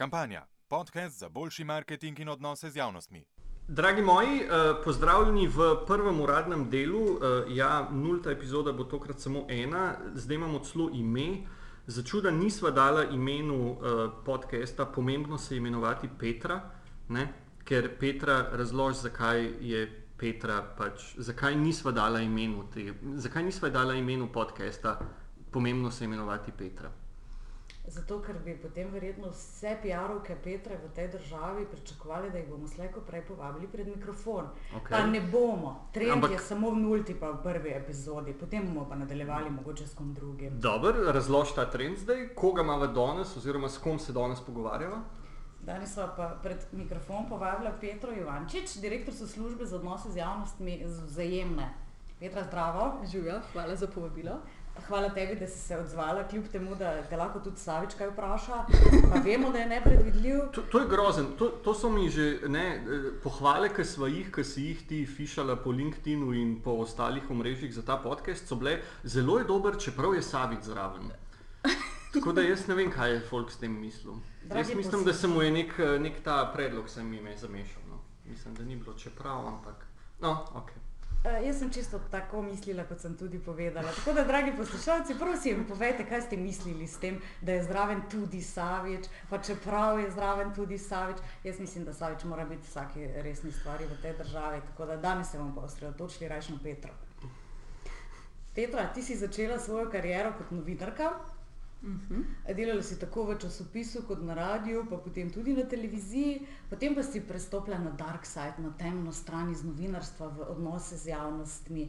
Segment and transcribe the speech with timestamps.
[0.00, 0.46] Kampanja.
[0.68, 3.24] Podcast za boljši marketing in odnose z javnostmi.
[3.68, 4.48] Dragi moji, eh,
[4.84, 7.02] pozdravljeni v prvem uradnem delu.
[7.02, 11.44] Eh, ja, nulta epizoda bo tokrat samo ena, zdaj imamo celo ime.
[11.86, 16.60] Začuda nisva dala imenu eh, podcasta, pomembno se je imenovati Petra,
[17.08, 17.28] ne?
[17.64, 23.94] ker Petra razloži, zakaj je Petra, pač, zakaj nisva dala imenu, te, zakaj nisva dala
[23.94, 24.98] imenu podcasta,
[25.50, 26.99] pomembno se je imenovati Petra.
[27.90, 32.68] Zato, ker bi potem verjetno vse PR-ovke Petra v tej državi pričakovali, da jih bomo
[32.68, 34.46] slejko prej povabili pred mikrofon.
[34.76, 34.90] Okej.
[34.90, 35.88] Pa ne bomo.
[35.92, 39.86] Trend Ampak- je samo v nulti, pa v prvi epizodi, potem bomo pa nadaljevali mogoče
[39.86, 40.60] s kom drugim.
[40.60, 45.02] Dobro, razloži ta trend zdaj, koga imamo danes, oziroma s kom se danes pogovarjava.
[45.60, 50.82] Danes smo pa pred mikrofon povabila Petro Ivančič, direktor so službe za odnose z javnostmi
[50.86, 51.74] z vzajemne.
[52.20, 53.00] Petra, zdravo.
[53.12, 54.38] Živijo, hvala za povabilo.
[54.86, 58.64] Hvala tebi, da si se odzvala, kljub temu, da te lahko tudi Savič kaj vpraša.
[59.12, 60.38] Pa vemo, da je nepredvidljiv.
[60.54, 62.64] To, to je grozen, to, to so mi že ne,
[63.22, 67.74] pohvale, ki smo jih, ki si jih ti fišala po LinkedIn in po ostalih omrežjih
[67.74, 71.10] za ta podcast, so bile zelo je dober, čeprav je Savic zraven.
[72.14, 74.18] Tako da jaz ne vem, kaj je folk s tem mislil.
[74.42, 77.82] Dragi Jaz mislim, da se mu je nek, nek ta predlog sem ime zamešal.
[77.90, 78.00] No.
[78.26, 79.86] Mislim, da ni bilo čeprav, ampak.
[80.20, 80.70] No, ok.
[81.24, 83.92] Uh, jaz sem čisto tako mislila, kot sem tudi povedala.
[83.92, 88.40] Tako da, dragi poslušalci, prosim, povejte, kaj ste mislili s tem, da je zraven tudi
[88.42, 91.16] Savič, pa čeprav je zraven tudi Savič.
[91.44, 94.60] Jaz mislim, da Savič mora biti vsaki resni stvari v tej državi.
[94.70, 96.92] Tako da danes se bomo pa osredotočili raje na Petro.
[98.54, 101.12] Petra, ti si začela svojo kariero kot novinarka.
[101.80, 107.02] Delala si tako v časopisu kot na radiju, pa potem tudi na televiziji, potem pa
[107.02, 111.88] si prestopila na dark side, na temno stran iz novinarstva, v odnose z javnostmi.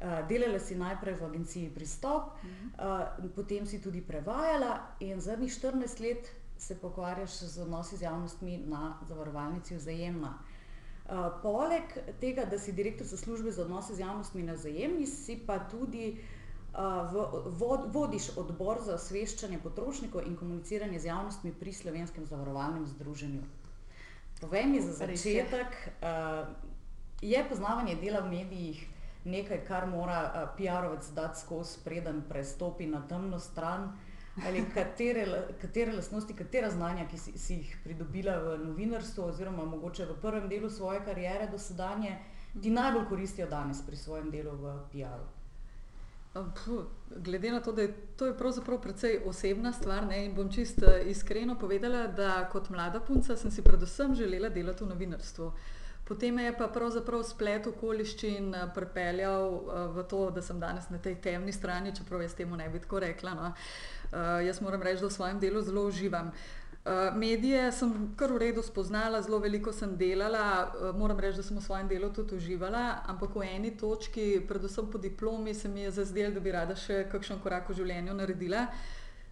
[0.00, 6.00] Uh, delala si najprej v agenciji Pristop, uh, potem si tudi prevajala in zadnjih 14
[6.00, 10.36] let se pokvarjaš z odnosi z javnostmi na zavarovalnici Vzajemna.
[10.36, 11.84] Uh, poleg
[12.20, 16.16] tega, da si direktor za službe za odnose z javnostmi na Vzajemni, si pa tudi
[16.16, 16.39] uh,
[16.74, 17.24] v,
[17.58, 23.42] vod, vodiš odbor za osveščanje potrošnikov in komuniciranje z javnostmi pri Slovenskem zavarovalnem združenju.
[24.40, 25.74] Povej mi za začetek,
[27.20, 28.86] je poznavanje dela v medijih
[29.24, 33.92] nekaj, kar mora PR-ovec dati skozi, preden prestopi na temno stran?
[34.46, 35.26] Ali katere,
[35.60, 40.48] katere lastnosti, katera znanja, ki si, si jih pridobila v novinarstvu, oziroma mogoče v prvem
[40.48, 42.16] delu svoje kariere do sedanje,
[42.62, 45.39] ti najbolj koristijo danes pri svojem delu v PR-u?
[46.32, 46.84] Puh,
[47.16, 50.86] glede na to, da je to je pravzaprav precej osebna stvar ne, in bom čisto
[51.06, 55.52] iskreno povedala, da kot mlada punca sem si predvsem želela delati v novinarstvu.
[56.04, 60.88] Potem me je pa pravzaprav splet okoliščin eh, pripeljal eh, v to, da sem danes
[60.90, 63.34] na tej temni strani, čeprav jaz temu ne bi tako rekla.
[63.34, 63.52] No.
[64.42, 66.32] Jaz moram reči, da v svojem delu zelo uživam.
[66.34, 66.59] Uh,
[67.14, 71.58] medije sem kar v redu spoznala, zelo veliko sem delala, uh, moram reči, da sem
[71.58, 75.90] v svojem delu tudi uživala, ampak v eni točki, predvsem po diplomi, se mi je
[75.90, 78.64] zazdelo, da bi rada še kakšen korak v življenju naredila.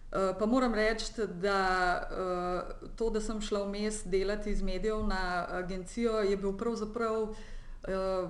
[0.09, 1.09] Uh, pa moram reči,
[1.41, 1.57] da
[2.05, 8.29] uh, to, da sem šla vmes delati iz medijev na agencijo, je bil pravzaprav, uh,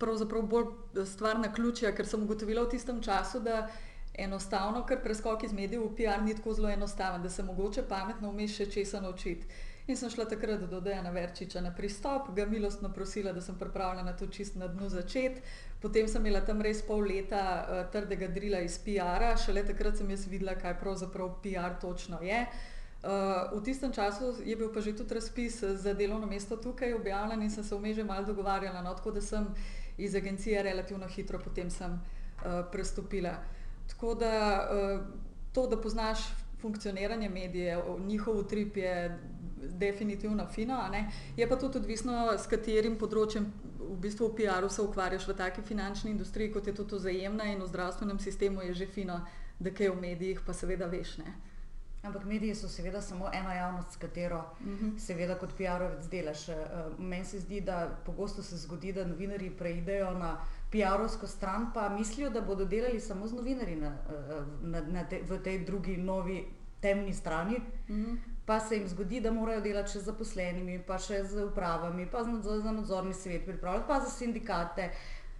[0.00, 3.68] pravzaprav bolj stvar na ključja, ker sem ugotovila v tistem času, da
[4.14, 8.30] enostavno, ker preskok iz medijev v PR ni tako zelo enostaven, da se mogoče pametno
[8.30, 9.46] vmes še česa naučiti.
[9.90, 14.12] In sem šla takrat do Dejana Verčiča na pristop, ga milostno prosila, da sem pripravljena
[14.16, 15.42] to čist na dnu začeti.
[15.82, 20.10] Potem sem imela tam res pol leta uh, trdega drila iz PR-a, šele takrat sem
[20.10, 22.44] jaz videla, kaj pravzaprav PR točno je.
[23.00, 27.42] Uh, v tistem času je bil pa že tudi razpis za delovno mesto tukaj objavljen
[27.42, 29.46] in sem se vmes že malo dogovarjala, no, tako da sem
[29.98, 33.38] iz agencije relativno hitro potem sem uh, prestopila.
[33.90, 34.34] Tako da
[34.70, 35.00] uh,
[35.52, 36.18] to, da poznaš
[36.60, 39.18] funkcioniranje medijev, njihov utrip je
[39.60, 40.78] definitivno fino,
[41.36, 43.50] je pa tudi odvisno, s katerim področjem
[43.90, 47.62] v bistvu v PR-u se ukvarjaš v taki finančni industriji, kot je tudi vzajemna in
[47.62, 49.20] v zdravstvenem sistemu je že fino,
[49.58, 51.18] da kaj v medijih pa seveda veš.
[51.18, 51.34] Ne?
[52.02, 54.98] Ampak mediji so seveda samo ena javnost, s katero uh -huh.
[54.98, 56.48] seveda kot PR-ovec delaš.
[56.48, 56.54] Eh,
[56.98, 60.38] Meni se zdi, da pogosto se zgodi, da novinarji preidejo na
[60.72, 65.22] PR-ovsko stran, pa mislijo, da bodo delali samo z novinarji na, eh, na, na te,
[65.22, 66.44] v tej drugi novi
[66.80, 67.56] temni strani.
[67.56, 68.16] Uh -huh.
[68.44, 72.22] Pa se jim zgodi, da morajo delati še z zaposlenimi, pa še z upravami, pa
[72.22, 74.90] nadzor, za nadzorni svet pripravljati, pa za sindikate.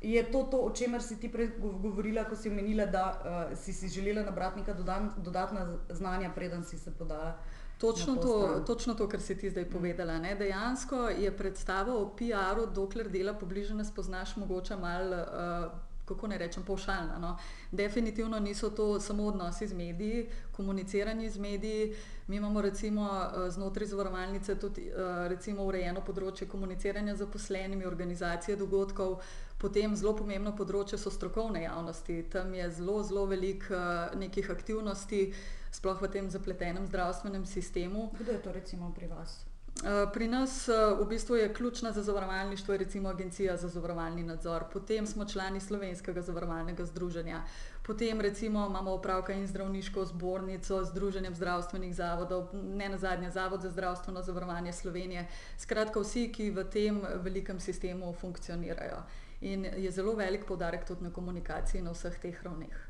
[0.00, 3.04] Je to to, o čemer si ti prej gov- govorila, ko si omenila, da
[3.50, 4.74] uh, si si želela nabrati neka
[5.16, 7.38] dodatna znanja, preden si se podala?
[7.80, 10.18] Točno to točno to, kar si ti zdaj povedala.
[10.18, 10.34] Ne?
[10.34, 16.38] Dejansko je predstava o PR-u, dokler dela pobliže ne spoznaš, mogoče malo uh, kako ne
[16.38, 17.18] rečem, povšalna.
[17.18, 17.36] No.
[17.72, 21.94] Definitivno niso to samo odnosi z mediji, komuniciranje z mediji.
[22.26, 28.56] Mi imamo recimo eh, znotraj zavarovalnice tudi eh, recimo urejeno področje komuniciranja z zaposlenimi, organizacije
[28.56, 29.20] dogodkov,
[29.58, 32.22] potem zelo pomembno področje so strokovne javnosti.
[32.32, 33.78] Tam je zelo, zelo veliko
[34.18, 35.22] nekih aktivnosti,
[35.70, 38.10] sploh v tem zapletenem zdravstvenem sistemu.
[38.18, 39.50] Kdo je to recimo pri vas?
[39.84, 44.64] Eh, pri nas eh, v bistvu je ključna za zavarovalništvo recimo Agencija za zavarovalni nadzor,
[44.72, 47.42] potem smo člani Slovenskega zavarovalnega združenja,
[47.86, 53.70] potem recimo imamo opravka in zdravniško zbornico, Združenjem zdravstvenih zavodov, ne na zadnje Zavod za
[53.70, 55.26] zdravstveno zavarovanje Slovenije,
[55.58, 59.02] skratka vsi, ki v tem velikem sistemu funkcionirajo.
[59.40, 62.89] In je zelo velik podarek tudi na komunikaciji na vseh teh ravneh.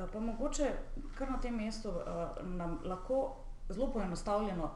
[0.00, 0.70] Eh, pa mogoče
[1.18, 3.36] kar na tem mestu uh, nam lahko
[3.68, 4.70] zelo poenostavljeno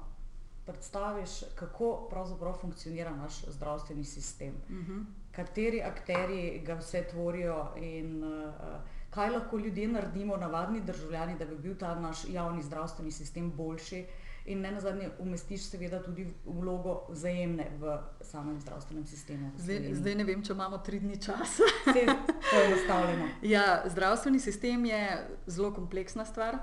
[0.67, 4.93] predstaviš, kako pravzaprav funkcionira naš zdravstveni sistem, uh Mhm.
[4.93, 5.05] -huh.
[5.33, 8.55] kateri akteri ga vse tvorijo in uh,
[9.11, 14.07] kaj lahko ljudje naredimo, navadni državljani, da bi bil ta naš javni zdravstveni sistem boljši.
[14.47, 19.51] In ne nazadnje, umestiš seveda tudi vlogo vzajemne v samem zdravstvenem sistemu.
[19.57, 21.65] Zdaj, zdaj ne vem, če imamo tri dni časa.
[21.87, 22.05] Vse
[22.51, 23.29] poenostavljeno.
[23.55, 25.01] Ja, zdravstveni sistem je
[25.47, 26.59] zelo kompleksna stvar.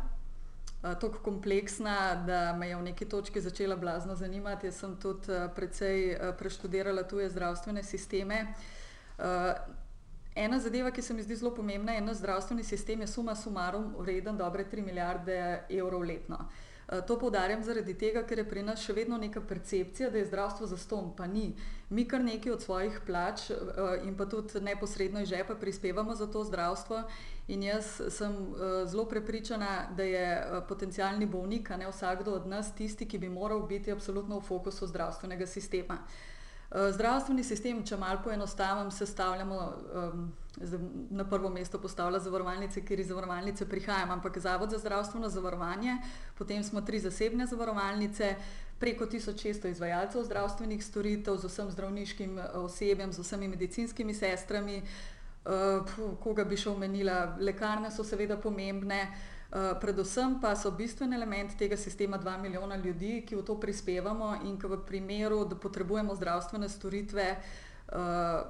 [0.83, 1.97] Uh, Tako kompleksna,
[2.27, 4.69] da me je v neki točki začela blazno zanimati.
[4.69, 8.45] Jaz sem tudi uh, precej uh, preštudirala tuje zdravstvene sisteme.
[10.35, 13.95] Ena zadeva, ki se mi zdi zelo pomembna, je, da zdravstveni sistem je suma sumarum
[13.99, 15.37] vreden dobre 3 milijarde
[15.69, 16.37] evrov letno.
[16.39, 16.70] Uh,
[17.07, 20.67] To poudarjam zaradi tega, ker je pri nas še vedno neka percepcija, da je zdravstvo
[20.67, 21.53] zaston, pa ni.
[21.89, 26.27] Mi kar nekaj od svojih plač uh, in pa tudi neposredno iz žepa prispevamo za
[26.27, 27.03] to zdravstvo.
[27.47, 30.27] In jaz sem uh, zelo prepričana, da je
[30.67, 34.91] potencijalni bolnik, a ne vsakdo od nas, tisti, ki bi moral biti absolutno v fokusu
[34.91, 36.01] zdravstvenega sistema.
[36.71, 39.57] Zdravstveni sistem, če malo poenostavim, sestavljamo,
[39.91, 40.29] um,
[41.09, 45.97] na prvo mesto postavlja zavarovalnice, ker iz zavarovalnice prihajam, ampak Zavod za zdravstveno zavarovanje,
[46.37, 48.35] potem smo tri zasebne zavarovalnice,
[48.79, 54.81] preko 1600 izvajalcev zdravstvenih storitev z vsem zdravniškim eh, osebjem, z vsemi medicinskimi sestrami.
[55.41, 57.35] Puh, koga bi še omenila?
[57.41, 63.23] Lekarne so seveda pomembne, uh, predvsem pa so bistven element tega sistema 2 milijona ljudi,
[63.25, 67.70] ki v to prispevamo in ki v primeru, da potrebujemo zdravstvene storitve, uh,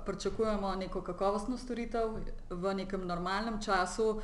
[0.05, 2.17] pričakujemo neko kakovostno storitev
[2.49, 4.23] v nekem normalnem času, uh,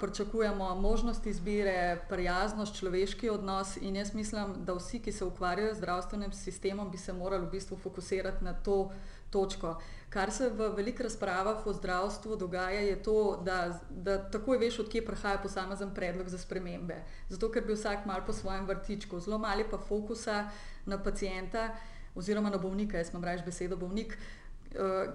[0.00, 5.76] pričakujemo možnost izbire, prijaznost, človeški odnos in jaz mislim, da vsi, ki se ukvarjajo z
[5.76, 8.90] zdravstvenim sistemom, bi se morali v bistvu fokusirati na to
[9.30, 9.80] točko.
[10.08, 15.06] Kar se v velikih razpravah o zdravstvu dogaja, je to, da, da takoj veš, odkje
[15.06, 17.00] prihaja posamezen predlog za spremembe.
[17.28, 20.50] Zato, ker bi vsak mal po svojem vrtičku, zelo mali pa fokusa
[20.86, 21.70] na pacijenta
[22.14, 24.41] oziroma na bolnika, jaz imam reči besedo bolnik, eh,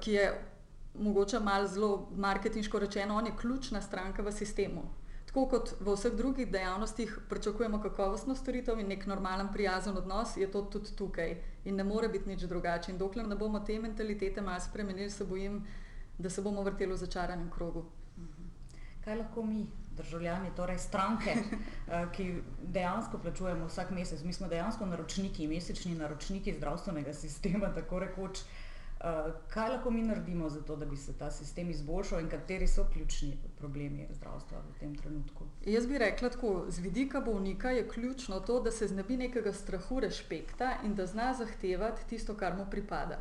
[0.02, 0.30] ki je
[1.00, 4.82] mogoče malo zelo marketinško rečeno, on je ključna stranka v sistemu.
[5.26, 10.52] Tako kot v vseh drugih dejavnostih pričakujemo kakovostno storitev in nek normalen, prijazen odnos, je
[10.52, 12.92] to tudi tukaj in ne more biti nič drugače.
[12.92, 15.66] In dokler ne bomo te mentalitete malo spremenili, se bojim,
[16.18, 17.86] da se bomo vrteli v začaranem krogu.
[19.06, 19.68] Kaj lahko mi,
[19.98, 26.54] državljani, torej stranke, eh, ki dejansko plačujemo vsak mesec, mi smo dejansko naročniki, mesečni naročniki
[26.54, 28.67] zdravstvenega sistema, tako rekoč, eh,
[29.50, 32.86] kaj lahko mi naredimo za to, da bi se ta sistem izboljšal in kateri so
[32.94, 35.44] ključni problemi zdravstva v tem trenutku?
[35.66, 40.00] Jaz bi rekla tako, z vidika bolnika je ključno to, da se znebi nekega strahu
[40.00, 43.20] respekta in da zna zahtevati tisto, kar mu pripada.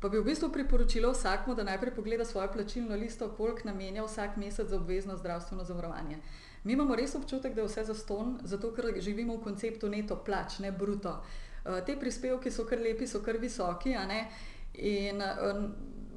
[0.00, 4.36] Pa bi v bistvu priporočila vsakmu, da najprej pogleda svojo plačilno listo, koliko namenja vsak
[4.36, 6.18] mesec za obvezno zdravstveno zavarovanje.
[6.64, 10.58] Mi imamo res občutek, da je vse zaston, zato ker živimo v konceptu neto plač,
[10.58, 11.22] ne bruto.
[11.64, 14.28] Uh, te prispevki so kar lepi, so kar visoki, a ne.
[14.76, 15.70] In uh,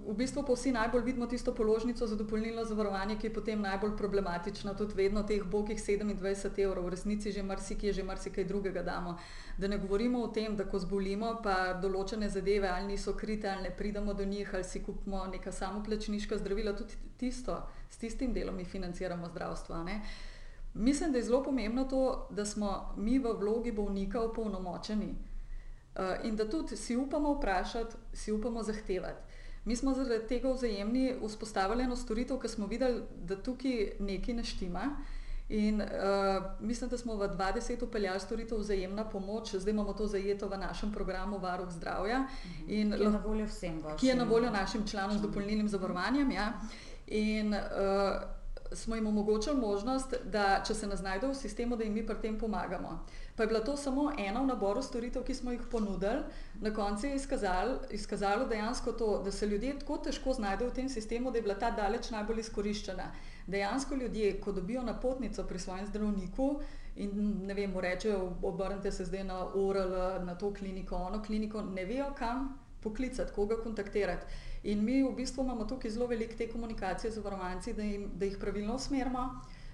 [0.10, 3.92] v bistvu pa vsi najbolj vidimo tisto položnico za dopolnilno zavarovanje, ki je potem najbolj
[3.98, 9.18] problematična, tudi vedno teh bogih 27 evrov, v resnici že marsikaj, že marsikaj drugega damo.
[9.58, 13.70] Da ne govorimo o tem, da ko zbolimo, pa določene zadeve ali niso krite, ali
[13.70, 18.56] ne pridemo do njih, ali si kupimo neka samoplačniška zdravila, tudi tisto, s tistim delom
[18.56, 19.84] mi financiramo zdravstvo.
[19.84, 20.02] Ne?
[20.74, 25.29] Mislim, da je zelo pomembno to, da smo mi v vlogi bolnika opolnomočeni
[26.24, 29.22] in da tudi si upamo vprašati, si upamo zahtevati.
[29.66, 34.44] Mi smo zaradi tega vzajemni vzpostavili eno storitev, ker smo videli, da tukaj nekaj ne
[34.44, 34.86] štima.
[35.50, 35.88] In uh,
[36.60, 40.92] mislim, da smo v 20 upeljali storitev vzajemna pomoč, zdaj imamo to zajeto v našem
[40.94, 42.28] programu Varuh zdravja.
[42.68, 43.98] In Ki je na voljo vsem vašim.
[43.98, 46.32] ki je na voljo našim članom z dopolnilnim zavarovanjem.
[46.32, 46.54] Ja.
[47.08, 47.60] In uh,
[48.72, 52.16] smo jim omogočili možnost, da če se ne znajdejo v sistemu, da jim mi pri
[52.22, 53.00] tem pomagamo.
[53.36, 56.24] Pa je bila to samo ena v naboru storitev, ki smo jih ponudili.
[56.62, 60.90] Na koncu je izkazalo, izkazalo dejansko to, da se ljudje tako težko znajdejo v tem
[60.90, 63.12] sistemu, da je bila ta daleč najbolj izkoriščena.
[63.48, 66.60] Dejansko ljudje, ko dobijo napotnico pri svojem zdravniku
[66.96, 71.86] in ne vem, rečejo, obrnite se zdaj na ORL, na to kliniko, ono kliniko, ne
[71.86, 74.26] vejo, kam poklicati, koga kontaktirati.
[74.64, 78.26] In mi v bistvu imamo tukaj zelo veliko te komunikacije z zavarovanci, da, jim, da
[78.26, 79.30] jih pravilno usmerimo.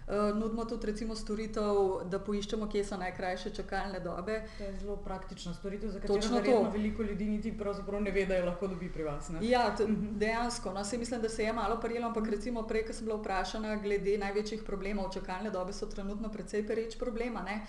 [0.07, 1.77] Uh, nudimo tudi recimo storitev,
[2.11, 4.43] da poiščemo, kje so najkrajše čakalne dobe.
[4.57, 6.69] To je zelo praktična storitev, za katero Točno to.
[6.73, 9.29] veliko ljudi niti pravzaprav ne ve, da jo lahko dobi pri vas.
[9.29, 9.39] Ne?
[9.41, 10.73] Ja, t- dejansko.
[10.73, 13.75] No, se mislim, da se je malo prijelo, ampak recimo prej, ko sem bila vprašana
[13.75, 17.41] glede največjih problemov, čakalne dobe so trenutno precej pereč problema.
[17.41, 17.61] Ne?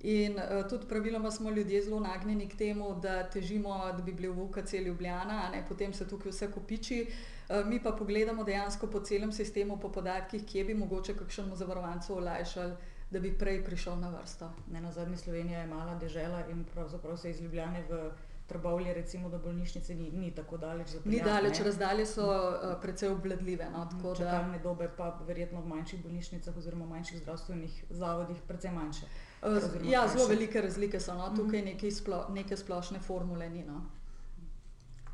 [0.00, 4.28] In uh, tudi praviloma smo ljudje zelo nagnjeni k temu, da težimo, da bi bili
[4.28, 5.64] v UKC Ljubljana, a ne?
[5.68, 7.06] potem se tukaj vse kopiči.
[7.48, 12.16] Uh, mi pa pogledamo dejansko po celem sistemu, po podatkih, kje bi mogoče kakšnemu zavarovancu
[12.16, 12.76] olajšali,
[13.10, 14.52] da bi prej prišel na vrsto.
[14.72, 18.10] Ne na zadnje Slovenija je mala dežela in pravzaprav se iz Ljubljane v
[18.46, 20.86] Trbovlje, recimo do bolnišnice, ni, ni tako daleč.
[20.86, 21.64] Ni zapeljati, daleč, ne.
[21.64, 23.70] razdalje so uh, precej obvladljive.
[23.72, 23.88] No?
[23.90, 29.06] Tako da, Čakalne dobe pa verjetno v manjših bolnišnicah oziroma manjših zdravstvenih zavodih precej manjše.
[29.42, 31.32] Oziroma ja, zelo velike razlike so, no?
[31.36, 33.64] tukaj nekaj splo, neke splošne formule ni.
[33.64, 33.82] No?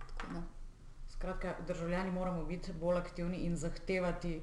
[0.08, 0.42] Tako da.
[1.08, 4.40] Skratka, državljani moramo biti bolj aktivni in zahtevati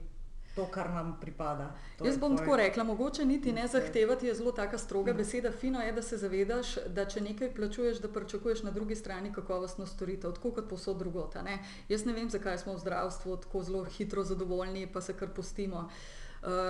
[0.55, 1.75] to, kar nam pripada.
[1.97, 3.71] To Jaz bom tvoj- tako rekla, mogoče niti ne Ok.
[3.71, 5.51] zahtevati je zelo taka stroga beseda.
[5.51, 9.85] Fino je, da se zavedaš, da če nekaj plačuješ, da pričakuješ na drugi strani kakovostno
[9.85, 11.35] storitev, tako kot posod drugot.
[11.35, 11.59] a Ne?
[11.89, 15.77] Jaz ne vem, zakaj smo v zdravstvu tako zelo hitro zadovoljni, pa se kar pustimo.
[15.77, 15.91] Uh,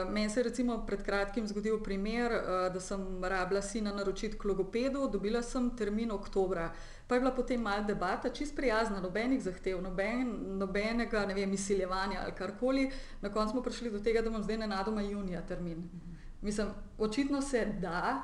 [0.09, 4.45] meni se je recimo pred kratkim zgodil primer, uh, da sem rabila sina naročiti k
[4.45, 6.71] logopedu, dobila sem termin oktobra.
[7.07, 12.19] Pa je bila potem mal debata, čist prijazna, nobenih zahtev, noben, nobenega ne vem, izsiljevanja
[12.23, 12.91] ali karkoli.
[13.21, 15.89] Na koncu smo prišli do tega, da imam zdaj nenadoma junija termin.
[16.41, 18.21] Mislim, očitno se da,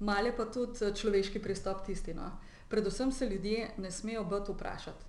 [0.00, 2.14] mal je pa tudi eh, človeški pristop tisti.
[2.14, 2.30] No.
[2.68, 5.04] Predvsem se ljudje ne smejo biti vprašati.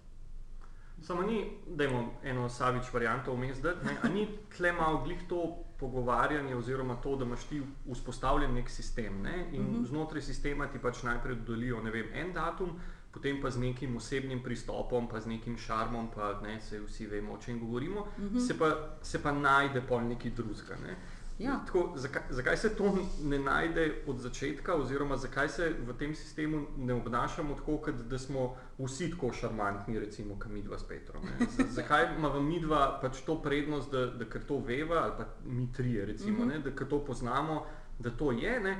[1.02, 3.74] Samo ni, da imamo eno savič varianto vmes, da
[4.14, 4.28] ni
[4.58, 9.62] tle malo glih to pogovarjanje oziroma to, da imaš ti vzpostavljen nek sistem ne, in
[9.62, 9.76] uh Mhm.
[9.76, 9.88] -huh.
[9.88, 12.70] znotraj sistema ti pač najprej dodelijo vem, en datum,
[13.12, 17.34] potem pa z nekim osebnim pristopom, pa z nekim šarmom, pa ne, se vsi vemo,
[17.34, 18.38] o čem govorimo, uh Mhm.
[18.38, 18.48] -huh.
[18.48, 18.66] se, pa,
[19.02, 20.76] se pa najde pol neki drugega.
[20.84, 20.98] Ne.
[21.40, 21.60] Ja.
[21.66, 26.64] Tako, zakaj, zakaj se to ne najde od začetka, oziroma zakaj se v tem sistemu
[26.78, 28.48] ne obnašamo tako, kot da smo
[28.80, 31.24] vsi tako šarmantni, recimo, kot mi dva s Petrom?
[31.50, 35.26] Z- Zakaj imamo mi dva pač to prednost, da, da ker to veva, ali pa
[35.46, 36.48] mi trije, recimo, Mhm.
[36.48, 37.66] ne, da ker to poznamo,
[38.00, 38.60] da to je.
[38.60, 38.76] Ne?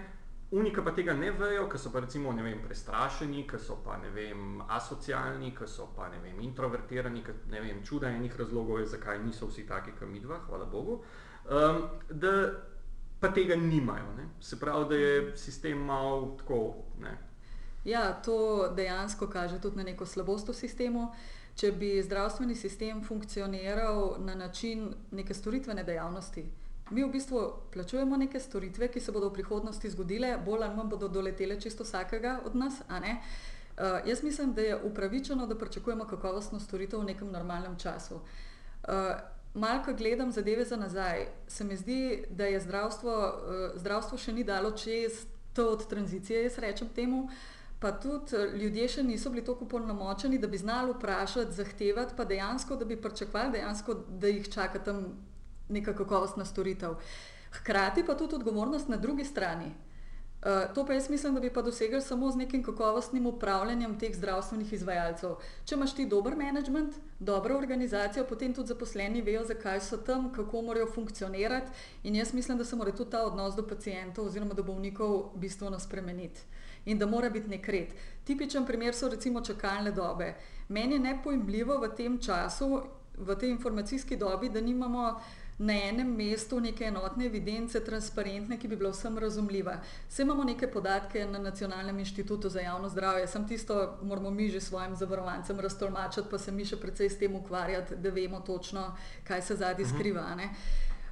[0.52, 4.10] Unika pa tega ne vejo, ker so pa recimo vem, prestrašeni, ker so pa ne
[4.12, 8.86] vem, asocialni, ker so pa ne vem, introvertirani, ker ne vem, čuda enih razlogov je,
[8.88, 11.02] zakaj niso vsi taki, kot mi dva, hvala Bogu.
[11.48, 12.52] Um, da
[13.20, 14.14] pa tega nimajo.
[14.18, 14.28] Ne?
[14.42, 16.76] Se pravi, da je sistem malo tako.
[17.02, 17.18] Ne?
[17.86, 21.12] Ja, to dejansko kaže tudi na neko slabost v sistemu.
[21.58, 26.44] Če bi zdravstveni sistem funkcioniral na način neke storitvene dejavnosti,
[26.90, 27.40] mi v bistvu
[27.74, 31.84] plačujemo neke storitve, ki se bodo v prihodnosti zgodile, bolj ali manj bodo doletele čisto
[31.84, 32.82] vsakega od nas.
[32.88, 33.22] a ne.
[33.78, 38.16] Uh, jaz mislim, da je upravičeno, da pričakujemo kakovostno storitev v nekem normalnem času.
[38.16, 38.94] Uh,
[39.58, 44.34] Malo, ko gledam zadeve za nazaj, se mi zdi, da je zdravstvo, uh, zdravstvo še
[44.34, 47.30] ni dalo čez to od tranzicije, jaz rečem temu.
[47.80, 52.26] Pa tudi eh, ljudje še niso bili tako polnomočeni, da bi znali vprašati, zahtevati, pa
[52.26, 55.04] dejansko, da bi pričakovali, dejansko, da jih čaka tam
[55.70, 56.98] neka kakovostna storitev.
[57.60, 59.74] Hkrati pa tudi odgovornost na drugi strani.
[60.48, 64.16] Uh, to pa jaz mislim, da bi pa dosegli samo z nekim kakovostnim upravljanjem teh
[64.16, 65.34] zdravstvenih izvajalcev.
[65.66, 70.62] Če imaš ti dober management, dobro organizacijo, potem tudi zaposleni vejo, zakaj so tam, kako
[70.62, 71.72] morajo funkcionirati.
[72.04, 75.80] In jaz mislim, da se mora tudi ta odnos do pacijentov oziroma do bolnikov bistveno
[75.80, 76.42] spremeniti.
[76.86, 77.92] In da mora biti nek red.
[78.24, 80.34] Tipičen primer so recimo čakalne dobe.
[80.70, 82.82] Meni je nepojmljivo v tem času,
[83.18, 85.20] v tej informacijski dobi, da nimamo
[85.58, 89.80] na enem mestu neke enotne evidence, transparentne, ki bi bila vsem razumljiva.
[90.10, 94.62] Vse imamo neke podatke na Nacionalnem inštitutu za javno zdravje, sem tisto moramo mi že
[94.62, 98.92] svojim zavarovancem raztolmačiti, pa se mi še precej s tem ukvarjati, da vemo točno,
[99.24, 100.22] kaj se zadnji skriva.
[100.22, 100.50] a ne.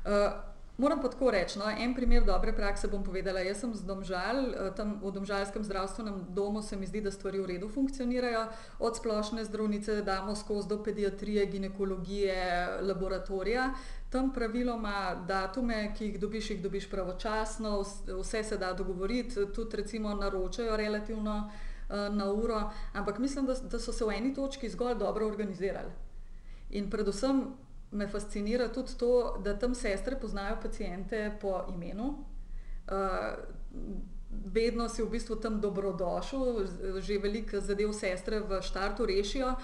[0.05, 3.39] Uh, Moram pa tako reči, no, en primer dobre prakse bom povedala.
[3.39, 7.39] Jaz sem z Domžal, eh, tam v Domžalskem zdravstvenem domu se mi zdi, da stvari
[7.39, 8.47] v redu funkcionirajo.
[8.79, 13.71] Od splošne zdravnice damo skozi do pediatrije, ginekologije, laboratorija.
[14.09, 19.77] Tam praviloma datume, ki jih dobiš, jih dobiš pravočasno, vs- vse se da dogovoriti, tudi
[19.77, 21.51] recimo naročajo relativno
[21.89, 25.91] eh, na uro, ampak mislim, da, da so se v eni točki zgolj dobro organizirali.
[26.69, 27.43] In predvsem
[27.91, 32.25] me fascinira tudi to, da tam sestre poznajo pacijente po imenu.
[32.87, 32.95] Uh,
[34.45, 36.67] vedno si v bistvu tam dobrodošel,
[36.99, 39.55] že veliko zadev sestre v štartu rešijo.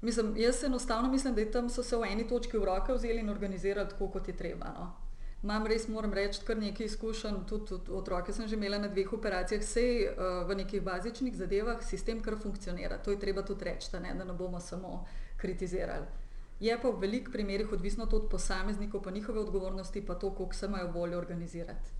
[0.00, 3.30] Mislim, jaz enostavno mislim, da tam so se v eni točki v roke vzeli in
[3.30, 4.66] organizirali tako, kot je treba.
[4.78, 4.92] No.
[5.42, 9.62] Imam res, moram reči, kar nekaj izkušenj, tudi, otroke sem že imela na dveh operacijah,
[9.62, 12.98] vse uh, v nekih bazičnih zadevah sistem kar funkcionira.
[12.98, 15.04] To je treba tudi reči, ne, da ne bomo samo
[15.36, 16.06] kritizirali.
[16.60, 20.54] Je pa v velikih primerjih odvisno tudi od posameznikov, pa njihove odgovornosti, pa to, koliko
[20.54, 21.97] se imajo voljo organizirati.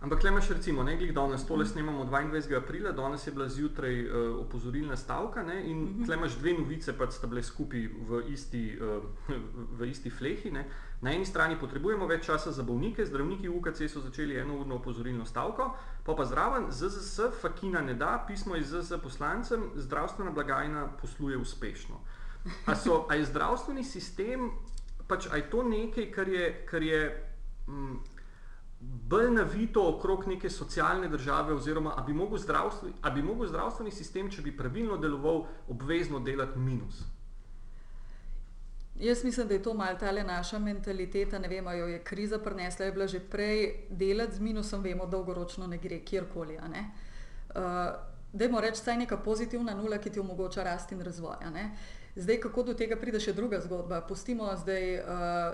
[0.00, 2.56] Ampak le imaš recimo, ne glede danes, tole snemamo 22.
[2.56, 6.06] aprila, danes je bila zjutraj uh, opozorilna stavka ne, in uh -huh.
[6.06, 9.04] tle imaš dve novice, pa sta bile skupaj v isti, uh,
[9.78, 10.50] v isti flehi.
[10.50, 10.64] Ne.
[11.00, 15.24] Na eni strani potrebujemo več časa za bolnike, zdravniki v UKC so začeli enourno opozorilno
[15.24, 21.36] stavko, pa pa zraven ZZS, Fakina ne da, pismo iz ZZS poslancem, zdravstvena blagajna posluje
[21.36, 22.00] uspešno.
[22.66, 24.50] A, so, a je zdravstveni sistem,
[25.08, 27.28] pač a je to nekaj, kar je, kar je
[27.68, 27.96] mm,
[28.80, 32.94] bolj navito okrog neke socialne države, oziroma ali bi mogel zdravstveni,
[33.48, 37.02] zdravstveni sistem, če bi pravilno deloval, obvezno delati minus.
[39.00, 41.38] Jaz mislim, da je to malce ta naša mentaliteta.
[41.38, 45.66] Ne vem, jo je kriza prinesla, je bila že prej delati z minusom, vemo, dolgoročno
[45.66, 46.58] ne gre kjerkoli.
[46.58, 47.62] Uh,
[48.32, 51.36] Dajmo reči, da je neka pozitivna nula, ki ti omogoča rast in razvoj.
[52.16, 54.00] Zdaj, kako do tega pride še druga zgodba?
[54.08, 55.04] Pustimo zdaj uh,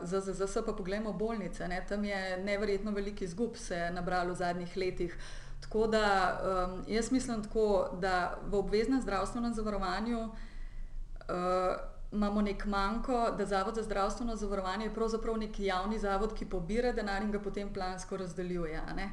[0.09, 1.69] za ZZS, pa pogledamo bolnice.
[1.69, 1.83] Ne?
[1.89, 5.19] Tam je neverjetno velik izgub se nabralo v zadnjih letih.
[5.61, 11.77] Tako da um, jaz mislim tako, da v obveznem zdravstvenem zavarovanju uh,
[12.13, 16.93] imamo nek manjko, da Zavod za zdravstveno zavarovanje je pravzaprav nek javni zavod, ki pobira
[16.93, 18.83] denar in ga potem plansko razdeljuje.
[18.99, 19.09] Eh,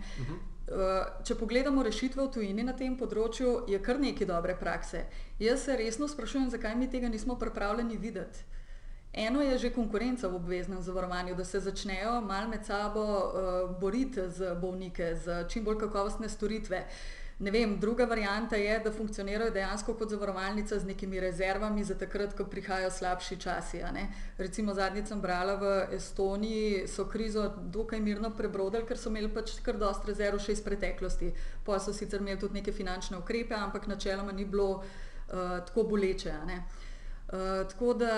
[1.24, 5.05] če pogledamo rešitve v tujini na tem področju, je kar nekaj dobre prakse.
[5.39, 8.46] Jaz se resno sprašujem, zakaj mi tega nismo pripravljeni videti.
[9.13, 14.24] Eno je že konkurenca v obveznem zavarovanju, da se začnejo mal med sabo uh, boriti
[14.29, 16.79] z bolnike, z čim bolj kakovostne storitve.
[16.82, 21.96] Uh, Ne vem, druga varijanta je, da funkcionirajo dejansko kot zavarovalnica z nekimi rezervami za
[21.98, 23.82] takrat, ko prihajajo slabši časi.
[24.38, 29.58] Recimo zadnjič sem brala v Estoniji, so krizo dokaj mirno prebrodili, ker so imeli pač
[29.66, 31.34] kar dost rezerv še iz preteklosti.
[31.66, 36.38] Pa so sicer imeli tudi neke finančne ukrepe, ampak načeloma ni bilo uh, tako boleče.
[36.44, 38.13] Uh, tako da,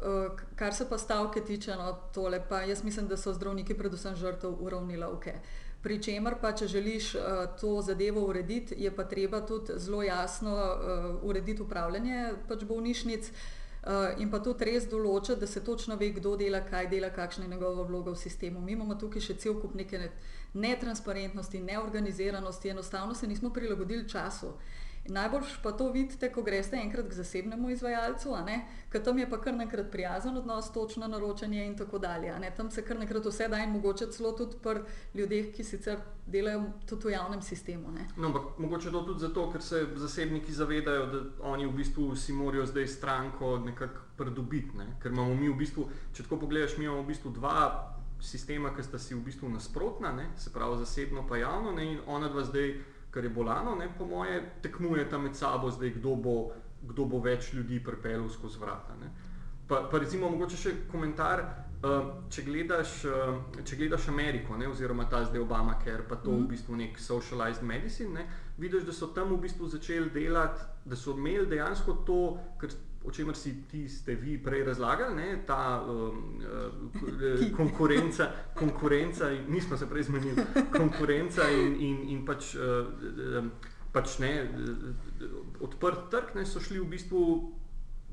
[0.00, 4.16] uh, kar se pa stavke tiče, no, tole pa jaz mislim, da so zdravniki predvsem
[4.16, 5.36] žrtev uravnilovke.
[5.36, 5.65] Okay.
[5.82, 7.22] Pri čemer pa, če želiš uh,
[7.60, 14.16] to zadevo urediti, je pa treba tudi zelo jasno uh, urediti upravljanje pač bolnišnic uh,
[14.18, 17.52] in pa tudi res določiti, da se točno ve, kdo dela, kaj dela, kakšna je
[17.54, 18.60] njegova vloga v sistemu.
[18.60, 20.10] Mi imamo tukaj še cel kup neke
[20.54, 24.56] netransparentnosti, neorganiziranosti, enostavno se nismo prilagodili času.
[25.08, 28.34] Najbolj pa to vidite, ko greste enkrat k zasebnemu izvajalcu,
[28.90, 32.34] ker tam je pa kar nekrat prijazen odnos, točno naročanje in tako dalje.
[32.56, 34.80] Tam se kar nekrat vse da in mogoče celo tudi pri
[35.14, 37.92] ljudeh, ki sicer delajo tudi v javnem sistemu.
[38.16, 42.32] No, ampak mogoče to tudi zato, ker se zasebniki zavedajo, da oni v bistvu si
[42.32, 44.76] morajo zdaj stranko nekako pridobiti.
[44.76, 44.96] Ne?
[45.02, 48.82] Ker imamo mi v bistvu, če tako pogledaš, mi imamo v bistvu dva sistema, ki
[48.82, 50.30] sta si v bistvu nasprotna, ne?
[50.36, 51.92] se pravi zasebno pa javno ne?
[51.92, 52.74] in ona dva zdaj
[53.16, 56.34] kar je bolano, ne, po moje, tekmujeta med sabo, zdaj, kdo, bo,
[56.82, 58.96] kdo bo več ljudi pripeljal skozi vrata.
[59.00, 59.08] Ne.
[59.68, 61.40] Pa, pa recimo, mogoče še komentar,
[61.80, 66.28] uh, če, gledaš, uh, če gledaš Ameriko, ne, oziroma ta zdaj Obama, ker pa to
[66.28, 66.36] mm.
[66.36, 66.50] v mhm.
[66.52, 68.26] bistvu nek socialized medicine, ne,
[68.60, 72.20] vidiš, da so tam v bistvu začeli delati, da so imeli dejansko to,
[72.60, 72.76] kar
[73.06, 79.76] o čemer si ti ste vi prej razlagali, ne, ta um, uh, konkurenca, konkurenca, nismo
[79.76, 80.42] se prej zmenili,
[80.76, 83.46] konkurenca in, in, in pač, uh,
[83.92, 84.32] pač ne,
[85.60, 87.22] odprt trg, ne, so šli v bistvu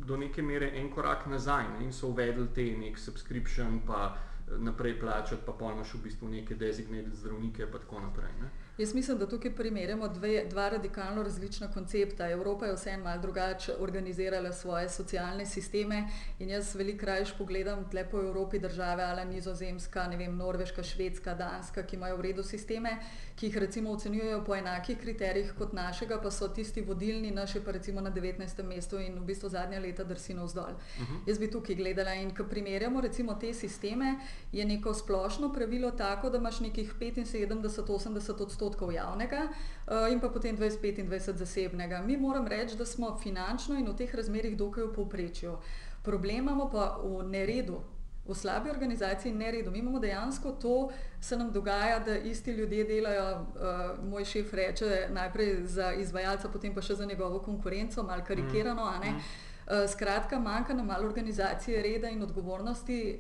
[0.04, 4.14] do neke mere en korak nazaj ne, in so uvedli te nek subscription, pa
[4.58, 8.32] naprej plačati, pa pojmaš v bistvu neke designated zdravnike, pa tako naprej.
[8.42, 8.52] Ne.
[8.78, 12.30] Jaz mislim, da tukaj primerjamo dve, dva radikalno različna koncepta.
[12.30, 16.08] Evropa je vseeno malo drugače organizirala svoje socialne sisteme
[16.40, 21.34] in jaz veliko raje pogledam tle po Evropi države, ali Nizozemska, ne vem, Norveška, Švedska,
[21.34, 22.98] Danska, ki imajo v redu sisteme,
[23.36, 27.72] ki jih recimo ocenjujejo po enakih kriterijih kot našega, pa so tisti vodilni, naše pa
[27.72, 28.64] recimo na 19.
[28.64, 30.74] mestu in v bistvu zadnja leta drsi navzdol.
[30.74, 31.14] Uh mhm.
[31.14, 31.30] -huh.
[31.30, 34.16] Jaz bi tukaj gledala in ko primerjamo recimo te sisteme,
[34.52, 40.30] je neko splošno pravilo tako, da imaš nekih 75-80 odstotkov odstotkov javnega uh, in pa
[40.30, 42.02] potem 25-25 zasebnega.
[42.02, 45.58] Mi moram reči, da smo finančno in v teh razmerih dokaj v povprečju.
[46.04, 47.82] Problem imamo pa v neredu.
[48.24, 49.72] V slabi organizaciji neredu.
[49.72, 50.90] Mi imamo dejansko to,
[51.22, 56.74] se nam dogaja, da isti ljudje delajo, uh, moj šef reče, najprej za izvajalca, potem
[56.74, 58.88] pa še za njegovo konkurenco, malo karikirano.
[59.04, 59.20] Mm.
[59.68, 63.20] Uh, skratka, manjka nam malo organizacije, reda in odgovornosti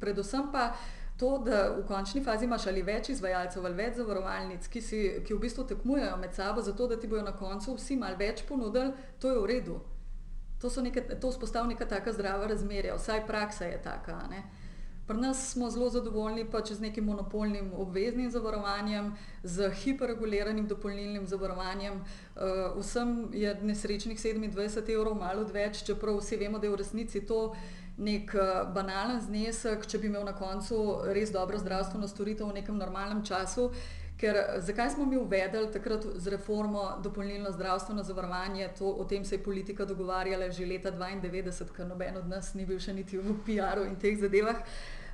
[0.00, 0.74] Predvsem pa
[1.16, 5.34] to, da v končni fazi imaš ali več izvajalcev ali več zavarovalnic, ki, si, ki
[5.34, 8.90] v bistvu tekmujejo med sabo, zato da ti bojo na koncu vsi mal več ponudili,
[9.22, 9.78] to je v redu.
[10.58, 10.70] To,
[11.20, 14.16] to vzpostavlja neka taka zdrava razmerja, vsaj praksa je taka.
[14.30, 14.42] Ne?
[15.06, 21.98] Pri nas smo zelo zadovoljni pač z nekim monopolnim obveznim zavarovanjem, z hiperreguliranim dopolnilnim zavarovanjem.
[22.00, 27.20] Uh, vsem je nesrečnih 27 evrov malo več, čeprav vsi vemo, da je v resnici
[27.20, 27.52] to
[27.96, 30.78] nek uh, banalen znesek, če bi imel na koncu
[31.14, 33.70] res dobro zdravstveno storitev v nekem normalnem času.
[34.18, 39.34] Ker zakaj smo mi uvedli takrat z reformo dopolnilno zdravstveno zavarovanje, to, o tem se
[39.34, 43.34] je politika dogovarjala že leta 92, ker noben od nas ni bil še niti v
[43.46, 44.62] PR-u in teh zadevah.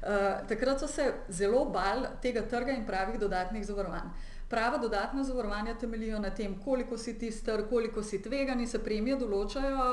[0.01, 4.13] Uh, takrat so se zelo bal tega trga in pravih dodatnih zavarovanj.
[4.51, 9.17] Prava dodatna zavarovanja temeljijo na tem, koliko si ti star, koliko si tvegani, se premije
[9.21, 9.85] določajo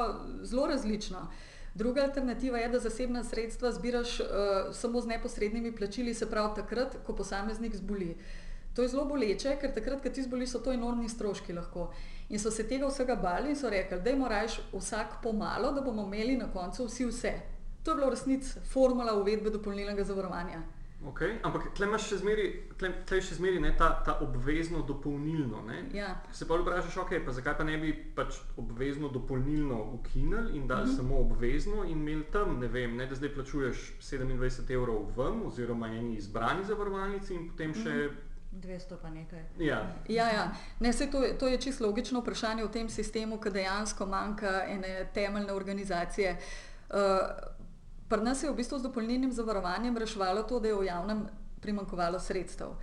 [0.44, 1.28] zelo različno.
[1.78, 4.28] Druga alternativa je, da zasebna sredstva zbiraš uh,
[4.74, 8.16] samo z neposrednimi plačili, se pravi takrat, ko posameznik zboli.
[8.74, 11.92] To je zelo boleče, ker takrat, ko ti zboliš, so to enormni stroški lahko.
[12.30, 15.82] In so se tega vsega bali in so rekli, da je moraš vsak pomalo, da
[15.82, 17.34] bomo imeli na koncu vsi vse.
[17.84, 20.64] To je bila v resnici formula uvedbe dopolnilnega zavarovanja.
[21.06, 21.38] Okay.
[21.46, 22.46] Ampak tle imaš še zmeri,
[22.78, 25.62] tle, tle še zmeri ne, ta, ta obvezno dopolnilno.
[25.68, 25.84] Ne?
[25.94, 26.16] Ja.
[26.34, 30.88] Se pa vprašaš, okay, pa zakaj pa ne bi pač obvezno dopolnilno ukinili in dali
[30.88, 30.98] mm -hmm.
[30.98, 35.88] samo obvezno in imeli tam, ne vem, ne, da zdaj plačuješ 27 evrov vam oziroma
[35.88, 37.90] eni izbrani zavarovalnici in potem še.
[37.90, 38.28] Mm -hmm.
[38.52, 39.40] 200 pa nekaj.
[39.60, 39.96] Ja.
[40.08, 40.52] Ja, ja.
[40.80, 45.10] Ne, to, je- to je čisto logično vprašanje v tem sistemu, ki dejansko manjka ene
[45.14, 46.38] temeljne organizacije.
[46.90, 47.57] Uh,
[48.08, 51.28] Pri nas je v bistvu z dopolnilnim zavarovanjem reševalo to, da je v javnem
[51.60, 52.78] primankovalo sredstev.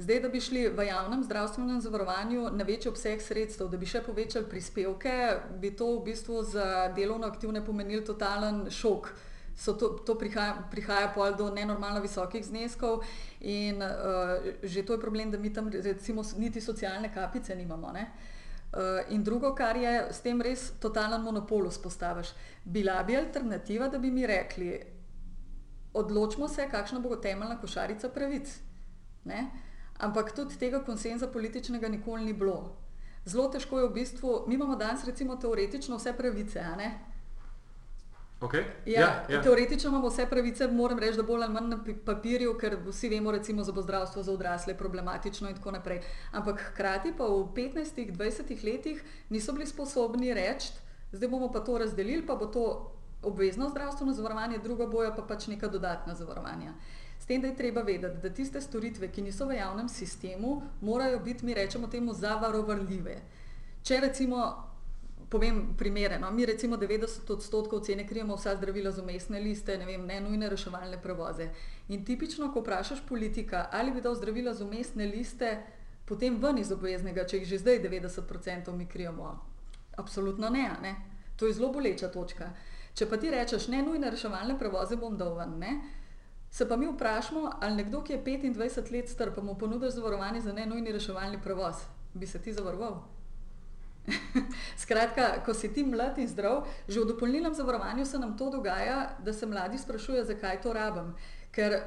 [0.00, 4.00] Zdaj, da bi šli v javnem zdravstvenem zavarovanju na večji obseg sredstev, da bi še
[4.00, 5.12] povečali prispevke,
[5.60, 9.12] bi to v bistvu za delovno aktivne pomenil totalen šok.
[9.60, 13.04] So to, to prihaja, prihaja pol do nenormalno visokih zneskov
[13.40, 17.92] in uh, že to je problem, da mi tam recimo niti socialne kapice nimamo.
[17.92, 18.06] Ne?
[18.08, 18.39] Uh,
[19.08, 22.34] in drugo, kar je s tem res totalen monopol vzpostaviš.
[22.64, 24.80] Bila bi alternativa, da bi mi rekli,
[25.94, 28.52] odločimo se, kakšna bo temeljna košarica pravic.
[29.24, 29.50] Ne?
[29.98, 32.76] Ampak tudi tega konsenza političnega nikoli ni bilo.
[33.24, 36.62] Zelo težko je v bistvu, mi imamo danes recimo teoretično vse pravice?
[38.40, 38.64] Okay.
[38.86, 39.42] Ja, ja, ja.
[39.42, 43.08] Teoretično imamo vse pravice, moram reči, da bolj ali manj na pi- papirju, ker vsi
[43.08, 46.00] vemo, recimo, za zdravstvo za odrasle problematično in tako naprej.
[46.32, 50.72] Ampak hkrati pa v 15-20 letih niso bili sposobni reči,
[51.12, 55.46] zdaj bomo pa to razdelili, pa bo to obvezno zdravstveno zavarovanje, druga boja pa pač
[55.46, 56.72] neka dodatna zavarovanja.
[57.18, 61.20] S tem, da je treba vedeti, da tiste storitve, ki niso v javnem sistemu, morajo
[61.20, 63.20] biti, mi rečemo temu, zavarovaljive.
[63.82, 64.69] Če recimo
[65.30, 66.18] povem primere.
[66.18, 66.30] No.
[66.30, 70.48] Mi recimo 90 odstotkov cene krijemo vsa zdravila z umestne liste, ne vem, ne nujne
[70.50, 71.50] reševalne prevoze.
[71.88, 75.58] In tipično, ko vprašaš politika, ali bi dal zdravila z umestne liste
[76.04, 79.30] potem ven iz obveznega, če jih že zdaj 90% mi krijemo.
[79.96, 80.94] Absolutno ne, ne.
[81.36, 82.50] To je zelo boleča točka.
[82.98, 85.76] Če pa ti rečeš, ne nujne reševalne prevoze bom dal ven, ne.
[86.50, 90.40] Se pa mi vprašamo, ali nekdo, ki je 25 let star, pa mu ponudiš zavarovanje
[90.40, 93.19] za nenujni reševalni prevoz, bi se ti zavaroval?
[94.82, 99.16] Skratka, ko si ti mlad in zdrav, že v dopolnilnem zavarovanju se nam to dogaja,
[99.24, 101.14] da se mladi sprašujejo, zakaj to rabim.
[101.50, 101.80] Ker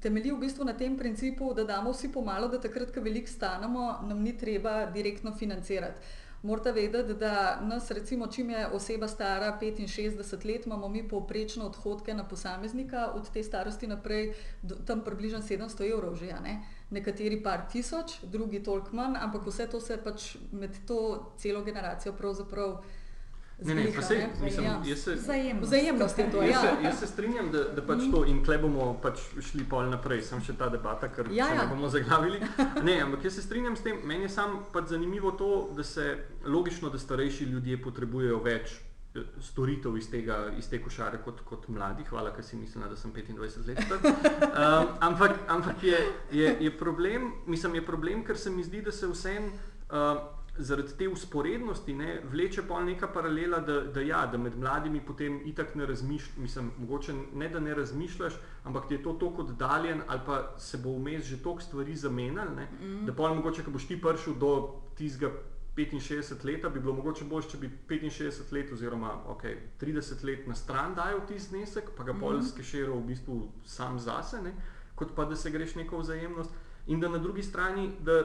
[0.00, 4.00] temelji v bistvu na tem principu, da damo vsi pomalo, da takrat, ko veliko stanemo,
[4.08, 6.00] nam ni treba direktno financirati.
[6.42, 12.14] Morate vedeti, da nas, recimo, čim je oseba stara 65 let, imamo mi povprečno odhodke
[12.14, 16.62] na posameznika od te starosti naprej, do, tam približno 700 evrov že, ne.
[16.90, 22.12] Nekateri par tisoč, drugi toliko manj, ampak vse to se pač med to celo generacijo
[22.12, 22.80] pravzaprav
[23.62, 24.80] Ne, ne, pa sej, mislim, Ja.
[24.84, 25.62] jaz se, Vzajemno.
[25.62, 26.60] Vzajemnost je to, jaz, ja.
[26.60, 30.22] se, jaz se strinjam, da, da pač to in tle bomo pač šli pol naprej,
[30.22, 31.62] sem še ta debata, ker Ja, se ja.
[31.62, 32.40] ne bomo zaglavili.
[32.88, 36.06] Ne, ampak jaz se strinjam s tem, meni je sam pač zanimivo to, da se
[36.46, 38.72] logično, da starejši ljudje potrebujejo več
[39.14, 42.04] eh, storitev iz, tega, iz te košare kot, kot mladi.
[42.08, 43.98] Hvala, ker si mislila, da sem 25 let star.
[44.00, 45.98] Um, ampak ampak je,
[46.32, 49.50] je, je, problem, mislim, je problem, ker se mi zdi, da se vsem
[49.90, 55.00] uh, zaradi te usporednosti ne, vleče pol neka paralela, da, da, ja, da med mladimi
[55.06, 59.42] potem itak ne razmišljaš, mislim, mogoče ne da ne razmišljaš, ampak ti je to tako
[59.42, 63.06] oddaljen ali pa se bo vmes že toliko stvari zamenjalo, mm.
[63.06, 64.52] da pol mogoče, ko boš ti prišel do
[64.96, 65.30] tistega
[65.76, 70.54] 65 let, bi bilo mogoče bolj, če bi 65 let oziroma okay, 30 let na
[70.54, 72.50] stran dajal ti znesek, pa ga pol mm.
[72.52, 74.52] skeširal v bistvu sam zase, ne,
[74.94, 76.50] kot pa da se greš neko vzajemnost.
[76.86, 78.24] In da na drugi strani, da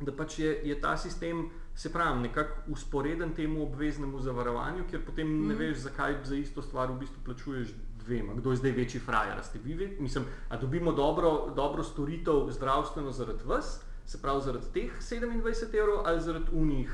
[0.00, 5.26] da pač je, je ta sistem, se pravi, nekako usporeden temu obveznemu zavarovanju, ker potem
[5.28, 5.48] mm.
[5.48, 7.68] ne veš, zakaj za isto stvar v bistvu plačuješ
[8.06, 9.44] vem, a kdo je zdaj večji frajer.
[9.44, 14.66] ste vi ve- Mislim, a dobimo dobro, dobro storitev zdravstveno zaradi vas, se pravi zaradi
[14.72, 16.90] teh 27 evrov ali zaradi unih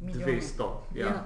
[0.00, 0.28] Milijonov.
[0.28, 0.70] 200.
[0.94, 1.06] Ja.
[1.06, 1.24] Ja.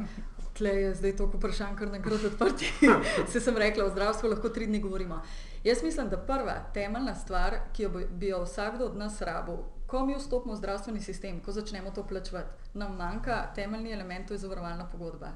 [0.53, 2.71] Tle je zdaj toliko vprašanj, kar nagrad odprti.
[3.33, 5.23] Se sem rekla, o zdravstvu lahko tri dni govorimo.
[5.65, 9.57] Jaz mislim, da prva temeljna stvar, ki jo bi- bi jo vsakdo od nas rabil,
[9.91, 14.35] ko mi vstopimo v zdravstveni sistem, ko začnemo to plačevati, nam manjka temeljni element, to
[14.35, 15.33] je zavarovalna pogodba.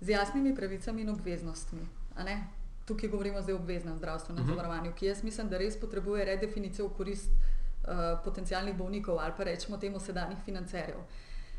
[0.00, 1.80] Z jasnimi pravicami in obveznostmi.
[2.86, 4.52] Tukaj govorimo zdaj o obveznem zdravstvenem Mhm.
[4.52, 9.44] zavarovanju, ki jaz mislim, da res potrebuje redefinicijo v korist uh, potencijalnih bolnikov ali pa
[9.44, 10.98] rečemo temu sedanjih financerjev.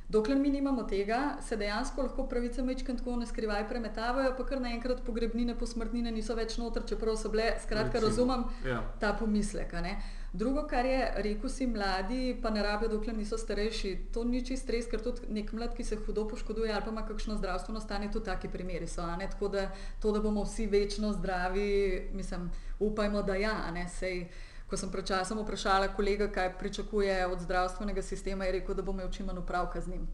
[0.10, 5.02] Dokler mi nimamo tega, se dejansko lahko pravice mečkant tako naskrivaj premetavajo, pa kar naenkrat
[5.04, 8.08] pogrebnine, posmrtnine niso več noter, čeprav so bile, skratka, Recimo.
[8.08, 8.84] razumem Ja.
[9.00, 9.74] ta pomislek.
[9.74, 9.98] ne.
[10.34, 14.70] Drugo, kar je, rekel si, mladi pa ne rabijo, dokler niso starejši, to ni čist
[14.70, 18.12] res, ker tudi nek mlad, ki se hudo poškoduje ali pa ima kakšno zdravstveno stanje,
[18.12, 19.06] tudi taki primeri so.
[19.18, 19.28] ne.
[19.30, 24.28] Tako da to, da bomo vsi večno zdravi, mislim, upajmo, da ja, ne sej.
[24.70, 28.92] Ko sem pred časom vprašala kolega, kaj pričakuje od zdravstvenega sistema, je rekel, da bo
[28.92, 30.08] imel čim manj upravka z njim.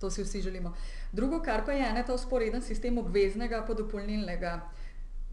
[0.00, 0.74] To si vsi želimo.
[1.12, 4.60] Drugo, kar pa je, ne, ta usporeden sistem obveznega pa dopolnilnega.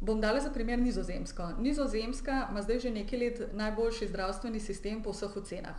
[0.02, 1.50] Bom dala za primer Nizozemsko.
[1.60, 5.76] Nizozemska ima zdaj že nekaj let najboljši zdravstveni sistem po vseh ocenah.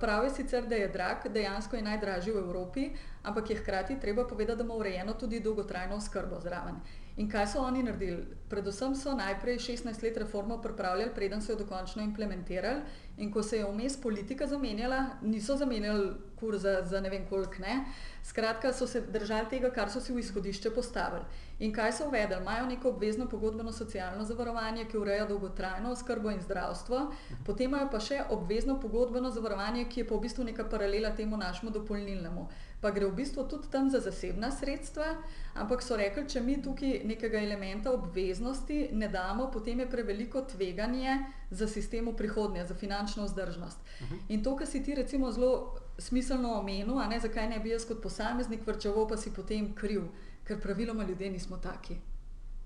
[0.00, 2.90] Prav je sicer, da je drag, dejansko je najdražji v Evropi,
[3.22, 6.74] ampak je hkrati treba povedati, da ima urejeno tudi dolgotrajno oskrbo zraven.
[7.18, 8.22] In kaj so oni naredili?
[8.48, 12.80] Predvsem so najprej 16 let reformo pripravljali, preden so jo dokončno implementirali.
[13.18, 17.58] In ko se je vmes politika zamenjala, niso zamenjali kur za, za ne vem koliko
[17.58, 17.84] ne.
[18.24, 21.24] Skratka, so se držali tega, kar so si v izhodišče postavili.
[21.58, 22.38] In kaj so uvedli?
[22.38, 27.02] Imajo neko obvezno pogodbeno socialno zavarovanje, ki ureja dolgotrajno oskrbo in zdravstvo,
[27.46, 31.36] potem imajo pa še obvezno pogodbeno zavarovanje, ki je pa v bistvu neka paralela temu
[31.36, 32.48] našemu dopolnilnemu.
[32.80, 35.16] Pa gre v bistvu tudi tam za zasebna sredstva,
[35.58, 41.16] ampak so rekli, če mi tukaj nekega elementa obveznosti ne damo, potem je preveliko tveganje
[41.50, 43.82] za sistem v prihodnje, za finančno vzdržnost.
[44.28, 47.84] In to, kar si ti recimo zelo smiselno omenil, a ne zakaj ne bi jaz
[47.84, 50.06] kot posameznik vrčeval, pa si potem kriv,
[50.46, 51.98] ker praviloma ljudje nismo taki.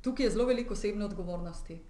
[0.05, 1.81] Tukaj je zelo veliko osebne odgovornosti.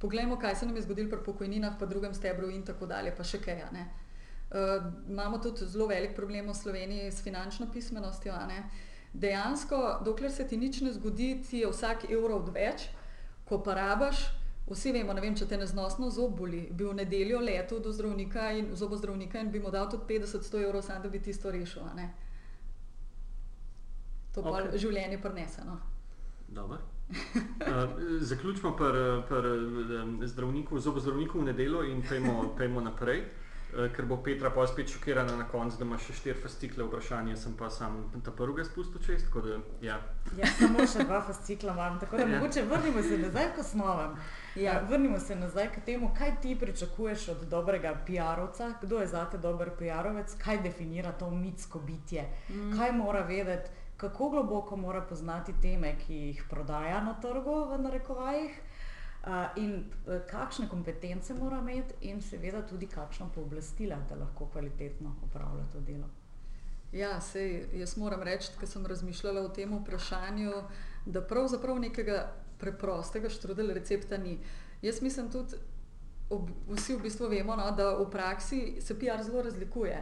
[0.00, 3.24] Poglejmo, kaj se nam je zgodilo pri pokojninah, pa drugem stebru in tako dalje, pa
[3.24, 3.64] še kaj.
[3.72, 4.07] ne.
[4.50, 8.32] Uh, imamo tudi zelo velik problem v Sloveniji s finančno pismenostjo.
[9.12, 12.88] Dejansko, dokler se ti nič ne zgodi, ti je vsak evro odveč,
[13.44, 14.22] ko pa rabaš,
[14.70, 18.70] vsi vemo, vem, če te neznosno zob boli, bi v nedeljo letel do zdravnika in
[18.76, 21.82] zobozdravnika in bi mu dal tudi 50-100 evrov, samo da bi tisto rešil.
[24.34, 24.78] To pa Okej.
[24.78, 25.64] življenje prenese.
[25.64, 25.80] No.
[26.48, 26.78] Dobro.
[27.08, 29.46] Uh, zaključimo pri pr,
[30.02, 33.47] um, zdravniku, zobozdravniku v nedeljo in pejmo, pejmo naprej, uh,
[33.96, 37.54] ker bo Petra pa spet šokirana na koncu, da ima še štiri fascikle vprašanja, sem
[37.56, 39.98] pa sam ta prvega spustil čez, da ja.
[40.38, 42.38] Jaz samo še dva fascikla imam, tako da Ja.
[42.38, 44.16] mogoče vrnimo se nazaj k osnovam.
[44.56, 44.72] Ja.
[44.72, 44.80] Ja.
[44.88, 49.70] Vrnimo se nazaj k temu, kaj ti pričakuješ od dobrega PR-ovca, kdo je zate dober
[49.78, 52.72] PR-ovec, kaj definira to mitsko bitje, mm.
[52.78, 58.60] kaj mora vedeti, kako globoko mora poznati teme, ki jih prodaja na trgu, v narekovajih,
[59.56, 65.66] in e, kakšne kompetence mora imeti, in seveda tudi kakšna pooblastila, da lahko kvalitetno opravlja
[65.72, 66.08] to delo.
[66.92, 70.52] Ja, sej, jaz moram reči, ker sem razmišljala o tem vprašanju,
[71.06, 72.22] da pravzaprav nekega
[72.58, 74.38] preprostega štrudel recepta ni.
[74.82, 75.58] Jaz mislim tudi,
[76.30, 80.00] ob, vsi v bistvu vemo, no, da v praksi se PR zelo razlikuje.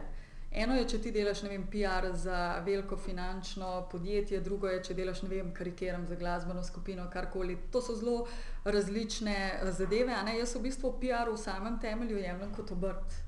[0.57, 4.95] Eno je, če ti delaš ne vem, PR za veliko finančno podjetje, drugo je, če
[4.97, 7.59] delaš, ne vem, karikiram za glasbeno skupino, karkoli.
[7.71, 8.23] To so zelo
[8.65, 10.15] različne eh, zadeve.
[10.17, 10.33] a Ne?
[10.39, 13.19] Jaz v bistvu PR v samem temelju jemljem kot obrt.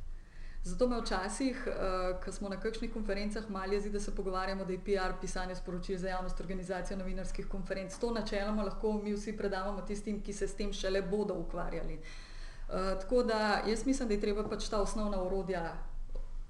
[0.63, 4.73] Zato me včasih, uh, ko smo na kakšnih konferencah, malo jezi, da se pogovarjamo, da
[4.73, 7.95] je PR pisanje sporočil za javnost, organizacija novinarskih konferenc.
[8.01, 11.99] To načeloma lahko mi vsi predavamo tistim, ki se s tem šele bodo ukvarjali.
[11.99, 15.77] Uh, tako da jaz mislim, da je treba pač ta osnovna orodja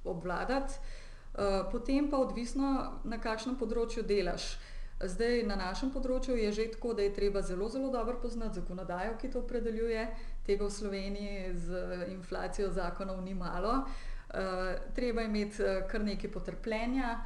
[0.03, 4.57] obvladati, uh, potem pa odvisno, na kakšnem področju delaš.
[4.99, 9.15] Zdaj na našem področju je že tako, da je treba zelo, zelo dobro poznati zakonodajo,
[9.21, 10.07] ki to opredeljuje.
[10.45, 13.85] Tega v Sloveniji z inflacijo zakonov ni malo.
[14.29, 17.19] Uh, treba je imeti kar nekaj potrpljenja,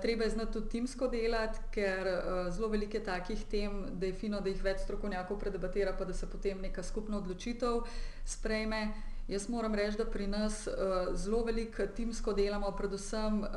[0.00, 2.08] treba je znati tudi timsko delati, ker
[2.50, 6.12] zelo veliko je takih tem, da je fino, da jih več strokovnjakov predebatira, pa da
[6.12, 7.82] se potem neka skupna odločitev
[8.24, 8.86] sprejme.
[9.28, 13.48] Jaz moram reči, da pri nas uh, zelo veliko timsko delamo, predvsem uh,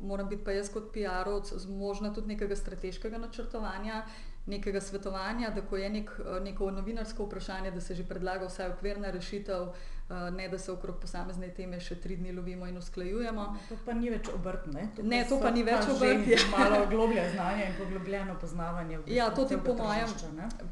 [0.00, 4.02] moram biti pa jaz kot PR-ovc zmožna tudi nekega strateškega načrtovanja
[4.48, 8.70] nekega svetovanja, da ko je nek, eh, neko novinarsko vprašanje, da se že predlaga vsaj
[8.70, 9.74] okvirna rešitev, eh,
[10.08, 13.44] ne da se okrog posamezne teme še tri dni lovimo in usklajujemo.
[13.68, 14.86] To pa ni več obrt, ne?
[14.96, 16.38] Tukaj Ne, to pa ni več obrt, ja.
[16.54, 18.98] Malo globlje znanje in poglobljeno poznavanje.
[18.98, 20.14] v bistvu Ja, to ti po mojem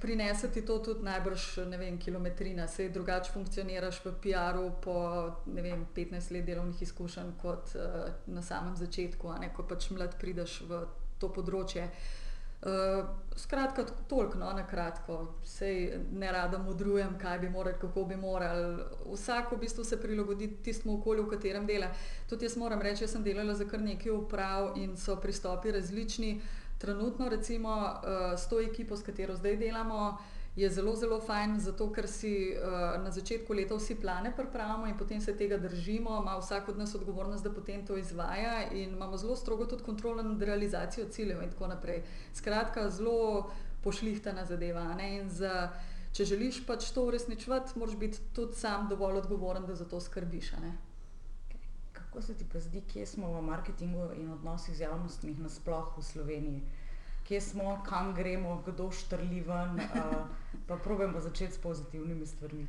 [0.00, 4.98] prinese ti to tudi najbrž, ne vem, kilometrina, sej drugače funkcioniraš v PR-u po,
[5.52, 9.90] ne vem, 15 let delovnih izkušenj kot uh, na samem začetku, a ne, ko pač
[9.92, 10.86] mlad prideš v
[11.20, 11.84] to področje.
[11.84, 12.25] Uh,
[13.36, 18.16] skratka, t- toliko, no, na kratko, sej ne rada modrujem, kaj bi morali, kako bi
[18.16, 18.82] morali.
[19.12, 21.90] Vsak v bistvu se prilagodi tistemu okolju, v katerem dela.
[22.28, 26.40] Tudi jaz moram reči, jaz sem delala za kar nekaj uprav in so pristopi različni.
[26.78, 30.18] Trenutno, recimo, uh, s to ekipo, s katero zdaj delamo,
[30.56, 34.96] je zelo, zelo fajn, zato ker si uh, na začetku leta vsi plane pripravimo in
[34.96, 39.16] potem se tega držimo, ima vsak od nas odgovornost, da potem to izvaja in imamo
[39.16, 42.02] zelo strogo tudi kontrolo nad realizacijo ciljev in tako naprej.
[42.34, 43.50] Skratka, zelo
[43.84, 44.94] pošlihtana zadeva.
[44.94, 45.68] ne, in Za,
[46.12, 50.52] če želiš pač to uresničevati, moraš biti tudi sam dovolj odgovoren, da za to skrbiš.
[50.52, 50.72] ne.
[51.92, 56.02] Kako se ti pa zdi, kje smo v marketingu in odnosih z javnostmi nasploh v
[56.02, 56.62] Sloveniji?
[57.28, 60.26] Kje smo, kam gremo, kdo štrli ven, uh,
[60.66, 62.66] pa probujemo začeti s pozitivnimi stvarmi.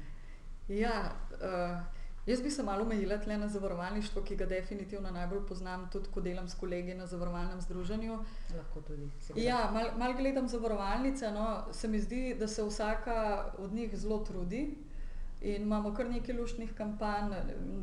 [0.67, 1.77] Ja, uh,
[2.25, 6.21] jaz bi se malo omejila tle na zavarovalništvo, ki ga definitivno najbolj poznam, tudi ko
[6.21, 8.17] delam s kolegi na zavarovalnem združenju.
[8.57, 9.09] Lahko tudi.
[9.19, 9.45] seveda.
[9.45, 14.17] Ja, malo mal gledam zavarovalnice, no, se mi zdi, da se vsaka od njih zelo
[14.17, 14.77] trudi
[15.41, 17.33] in imamo kar nekaj luštnih kampanj.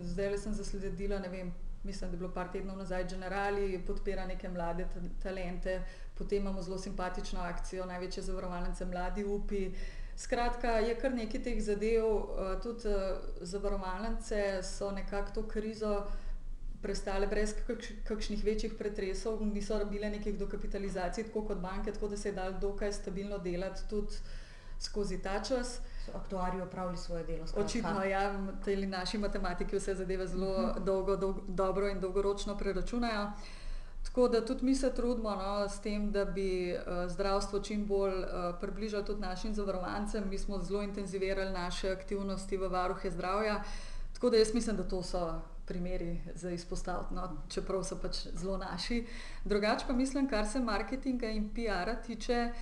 [0.03, 4.49] Zdaj sem zasledila, ne vem, mislim, da je bilo par tednov nazaj, Generali podpira neke
[4.49, 5.83] mlade ta- talente,
[6.19, 9.71] potem imamo zelo simpatično akcijo, največje zavarovalnice Mladi upi.
[10.17, 16.05] Skratka, je kar nekaj teh zadev, eh, tudi eh, zavarovalnice so nekako to krizo
[16.83, 22.17] prestale brez kakš, kakšnih večjih pretresov, niso rabile nekih dokapitalizacij, tako kot banke, tako da
[22.17, 24.21] se je dalo dokaj stabilno delati tudi
[24.81, 25.79] skozi ta čas.
[26.15, 27.47] Aktuarji opravili svoje delo.
[27.47, 27.67] skratka.
[27.67, 28.33] Očitno, ja,
[28.65, 33.31] te naši matematiki vse zadeve zelo dolgo, dolgo, dobro in dolgoročno preračunajo.
[34.05, 38.19] Tako da tudi mi se trudimo no, s tem, da bi uh, zdravstvo čim bolj
[38.19, 38.27] uh,
[38.61, 40.29] približali tudi našim zavarovancem.
[40.29, 43.63] Mi smo zelo intenzivirali naše aktivnosti v varuhe zdravja.
[44.13, 48.57] Tako da jaz mislim, da to so primeri za izpostaviti, no, čeprav so pač zelo
[48.59, 49.07] naši.
[49.45, 52.53] Drugače pa mislim, kar se marketinga in PR-a tiče,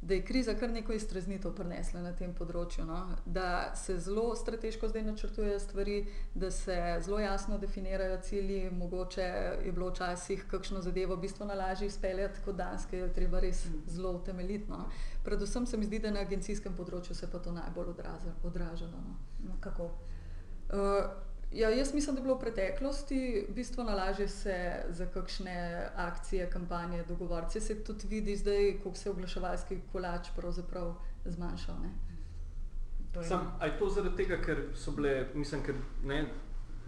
[0.00, 2.84] da je kriza kar neko iztreznitev prinesla na tem področju.
[2.86, 2.98] No?
[3.26, 5.96] Da se zelo strateško zdaj načrtujejo stvari,
[6.34, 8.70] da se zelo jasno definirajo cilji.
[8.70, 9.26] Mogoče
[9.64, 14.12] je bilo včasih kakšno zadevo bistveno lažje izpeljati kot danes, ker je treba res zelo
[14.20, 14.84] utemeljitno.
[15.24, 19.02] Predvsem se mi zdi, da na agencijskem področju se pa to najbolj odraza, odražalo.
[19.02, 19.18] No.
[19.48, 19.90] No, kako?
[20.68, 26.50] Uh, ja, jaz mislim, da je bilo v preteklosti bistveno lažje se za kakšne akcije,
[26.50, 27.60] kampanje dogovoriti.
[27.60, 31.74] Se tudi vidi zdaj, kako se je oglaševalski kolač pravzaprav zmanjšal.
[31.82, 31.90] Ne?
[33.12, 36.26] To je- Sam, a je to zaradi tega, ker so bile, mislim, ker ne,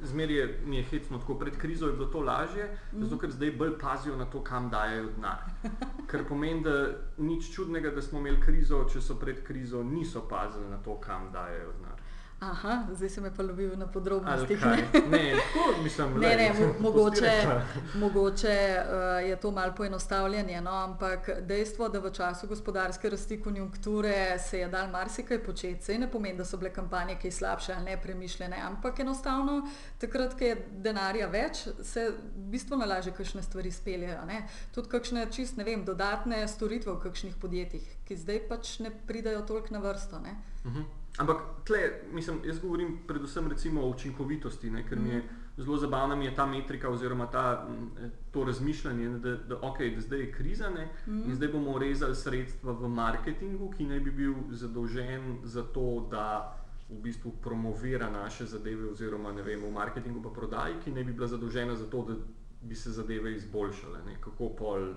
[0.03, 3.03] zmeraj je, mi je hecno, tako pred krizo je bilo to lažje, mm.
[3.03, 5.39] zato ker zdaj bolj pazijo na to, kam dajo denar.
[6.11, 6.87] Kar pomeni, da
[7.19, 11.33] nič čudnega, da smo imeli krizo, če so pred krizo niso pazili na to, kam
[11.33, 12.01] dajo denar.
[12.41, 14.67] Aha, zdaj se me pa lovil na podrobnostih.
[14.67, 14.77] ne.
[15.11, 17.33] Ne, tako mislim, Ne, ne, mo mogoče,
[17.95, 24.39] mogoče uh, je to malo poenostavljanje, no, ampak dejstvo, da v času gospodarske rasti konjunkture
[24.39, 27.85] se je dal marsikaj početi, sej ne pomeni, da so bile kampanje kaj slabše ali
[27.85, 34.25] nepremišljene, ampak enostavno takrat, ko je denarja več, se bistveno lažje kakšne stvari speljejo.
[34.27, 34.47] Ne.
[34.75, 39.45] Tudi kakšne čist, ne vem, dodatne storitve v kakšnih podjetjih, ki zdaj pač ne pridajo
[39.45, 40.25] toliko na vrsto.
[40.25, 40.39] Ne.
[40.65, 41.00] Mhm.
[41.19, 41.79] Ampak tle,
[42.13, 45.23] mislim, jaz govorim predvsem recimo o učinkovitosti, ne, ker mi je
[45.57, 49.61] zelo zabavna mi je ta metrika oziroma ta, m, eh, to razmišljanje, ne, da, da,
[49.61, 54.01] okay, da zdaj je kriza ne, in zdaj bomo rezali sredstva v marketingu, ki naj
[54.01, 56.57] bi bil zadolžen za to, da
[56.91, 61.13] v bistvu promovira naše zadeve oziroma ne vem, v marketingu pa prodaji, ki naj bi
[61.13, 62.15] bila zadolžena za to, da
[62.63, 64.03] bi se zadeve izboljšale.
[64.07, 64.93] Ne, kako pol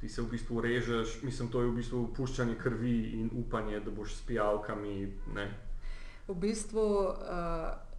[0.00, 3.90] ti se v bistvu režeš, mislim, to je v bistvu puščanje krvi in upanje, da
[3.90, 5.12] boš s pijavkami.
[5.34, 5.46] Ne.
[6.28, 7.14] V bistvu uh,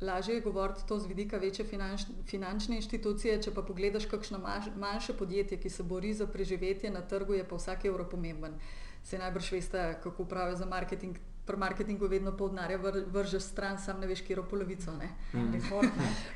[0.01, 4.73] lažje je govoriti to z vidika večje finanč, finančne inštitucije, če pa pogledaš kakšno manj,
[4.75, 8.59] manjše podjetje, ki se bori za preživetje na trgu, je pa vsak evro pomemben.
[9.03, 11.17] Se najbrž veste, kako pravijo za marketing.
[11.47, 14.91] Pri marketingu vedno pol denarja vr, vržeš stran, sam ne veš, kje je polovico.
[14.99, 15.09] Ne?
[15.33, 15.61] Ne?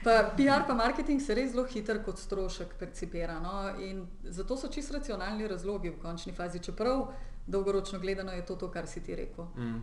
[0.04, 3.40] Pa PR pa marketing se res zelo hitro kot strošek percipira.
[3.44, 3.56] No?
[3.80, 7.10] In zato so čisto racionalni razlogi v končni fazi, čeprav
[7.48, 9.46] dolgoročno gledano je to, to kar si ti rekel.
[9.58, 9.82] Mm.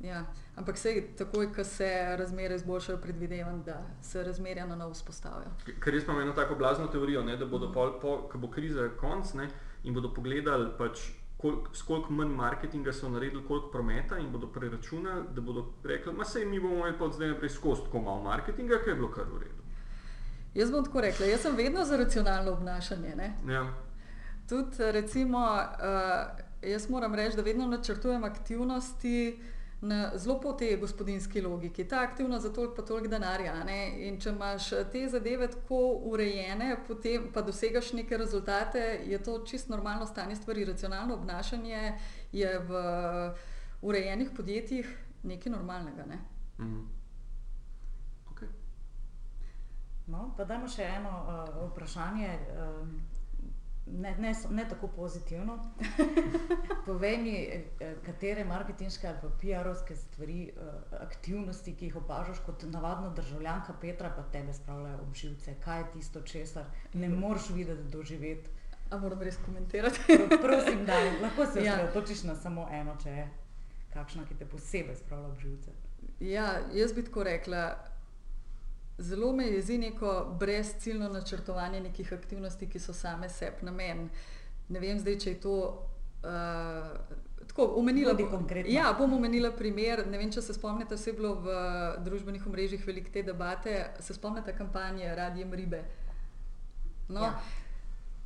[0.00, 0.24] Ja,
[0.56, 5.50] ampak sej takoj, ko se razmere izboljšajo, predvidevam, da se razmerja na novo vzpostavijo.
[5.66, 8.88] Ker res imamo eno tako blazno teorijo, ne, da bodo, pol, po, ko bo kriza
[9.00, 9.50] konc ne,
[9.84, 11.04] in bodo pogledali, pač,
[11.40, 16.12] koliko, s koliko manj marketinga so naredili, koliko prometa in bodo preračunali, da bodo rekli,
[16.12, 18.94] ma sej mi bomo imeli pa od zdaj naprej skozi tako malo marketinga, ki je
[18.94, 19.62] bilo kar v redu.
[20.54, 23.14] Jaz bom tako rekla, jaz sem vedno za racionalno obnašanje.
[23.16, 23.32] Ne?
[23.48, 23.64] Ja.
[24.48, 29.42] Tudi, recimo, uh, jaz moram reči, da vedno načrtujem aktivnosti
[29.80, 31.84] na zelo po tej gospodinski logiki.
[31.88, 33.64] Ta aktivnost za toliko pa toliko denarja.
[33.64, 34.08] Ne?
[34.08, 35.80] In če imaš te zadeve tako
[36.12, 40.64] urejene, potem pa dosegaš neke rezultate, je to čist normalno stanje stvari.
[40.64, 41.98] Racionalno obnašanje
[42.32, 42.82] je v
[43.82, 46.04] urejenih podjetjih nekaj normalnega.
[46.06, 46.18] Ne?
[46.58, 46.80] Mhm.
[48.32, 48.48] Okay.
[50.06, 53.00] No, pa dajmo še eno uh, vprašanje, um,
[53.92, 55.58] ne, ne, ne tako pozitivno.
[56.86, 57.34] Povej mi,
[57.80, 60.66] eh, katere marketinške ali PR-ovske stvari, uh,
[61.00, 65.54] aktivnosti, ki jih opažaš kot navadna državljanka Petra, pa tebe spravljajo ob živce.
[65.64, 66.64] Kaj je tisto, česar
[66.94, 68.50] ne moreš videti, doživeti?
[68.90, 70.00] A moram res komentirati?
[70.06, 71.74] Pro- Prosim, da lahko se Ja.
[71.74, 73.28] osredotočiš na samo eno, če je
[73.92, 75.70] kakšna, ki te posebej spravlja ob živce.
[76.20, 77.89] Ja, jaz bi tako rekla.
[79.00, 84.08] Zelo me jezi neko brezciljno načrtovanje nekih aktivnosti, ki so same sebi namen.
[84.68, 85.54] Ne vem zdaj, če je to.
[86.20, 86.98] Uh,
[87.46, 88.72] tako, omenila, Bodi konkretna.
[88.72, 90.04] ja, bom omenila primer.
[90.06, 91.54] Ne vem, če se spomnite, vse je bilo v
[92.04, 93.72] družbenih omrežjih veliko te debate.
[94.00, 95.82] Se spomnite kampanje Radijem Ribe?
[97.08, 97.40] No, Ja.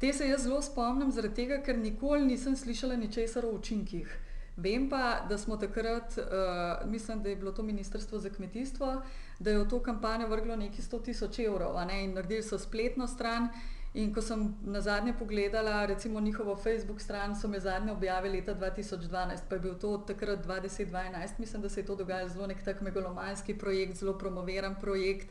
[0.01, 4.11] Te se jaz zelo spomnim, zaradi tega, ker nikoli nisem slišala ničesar o učinkih.
[4.57, 8.91] Vem pa, da smo takrat, uh, mislim, da je bilo to Ministrstvo za kmetijstvo,
[9.39, 13.07] da je v to kampanjo vrglo nekaj 100 tisoč evrov ne, in naredili so spletno
[13.07, 13.49] stran.
[13.95, 18.55] In ko sem na zadnje pogledala, recimo njihovo Facebook stran, so me zadnje objavili leta
[18.55, 22.65] 2012, pa je bil to takrat 2010-2011, mislim, da se je to dogajalo zelo nek
[22.65, 25.29] tak megalomanski projekt, zelo promoviran projekt.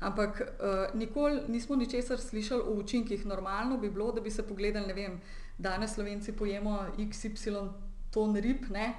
[0.00, 3.26] Ampak uh, nikoli nismo ničesar slišali o učinkih.
[3.26, 5.20] Normalno bi bilo, da bi se pogledali, ne vem,
[5.58, 7.68] danes Slovenci pojemo XY
[8.10, 8.94] ton rib, ne?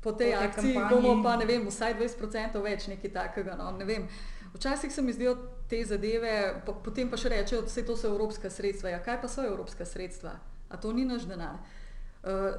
[0.00, 1.02] Po tej Po akciji kampanji.
[1.02, 3.56] bomo pa ne vem, vsaj 20% več nekaj takega.
[3.56, 3.72] No?
[3.72, 4.08] Ne vem.
[4.54, 5.36] Včasih se mi zdijo
[5.68, 8.90] te zadeve, po, potem pa še rečejo, da to so evropska sredstva.
[8.90, 10.38] Ja, kaj pa so evropska sredstva?
[10.68, 11.58] A to ni naš denar.
[12.22, 12.56] Uh,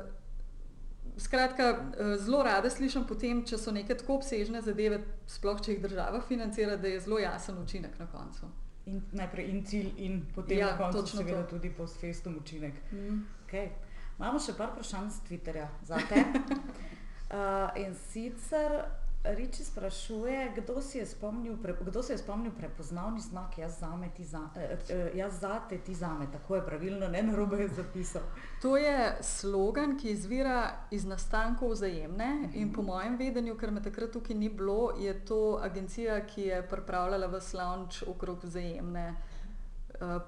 [1.18, 1.64] Skratka,
[1.98, 6.22] eh, zelo rada slišim potem, če so neke tako obsežne zadeve, sploh če jih država
[6.22, 8.48] financira, da je zelo jasen učinek na koncu.
[8.86, 11.58] In najprej in cilj, in potem Ja, na koncu seveda to.
[11.58, 12.74] tudi post festum učinek.
[12.92, 13.20] Mm.
[13.48, 13.70] Okay.
[14.20, 16.24] Imamo še par vprašanj z Twitterja za te.
[17.32, 18.84] uh, in sicer
[19.24, 24.78] Riči sprašuje, kdo, spomnil kdo se je spomnil prepoznavni znak jaz zame, ti za, eh,
[24.90, 26.28] eh, jaz zate, ti zame.
[26.32, 28.22] Tako je pravilno, ne narobe je zapisal.
[28.62, 34.12] To je slogan, ki izvira iz nastankov vzajemne in po mojem vedenju, ker me takrat
[34.12, 39.16] tukaj ni bilo, je to agencija, ki je pripravljala v slavnč okrog vzajemne.
[40.00, 40.22] Uh,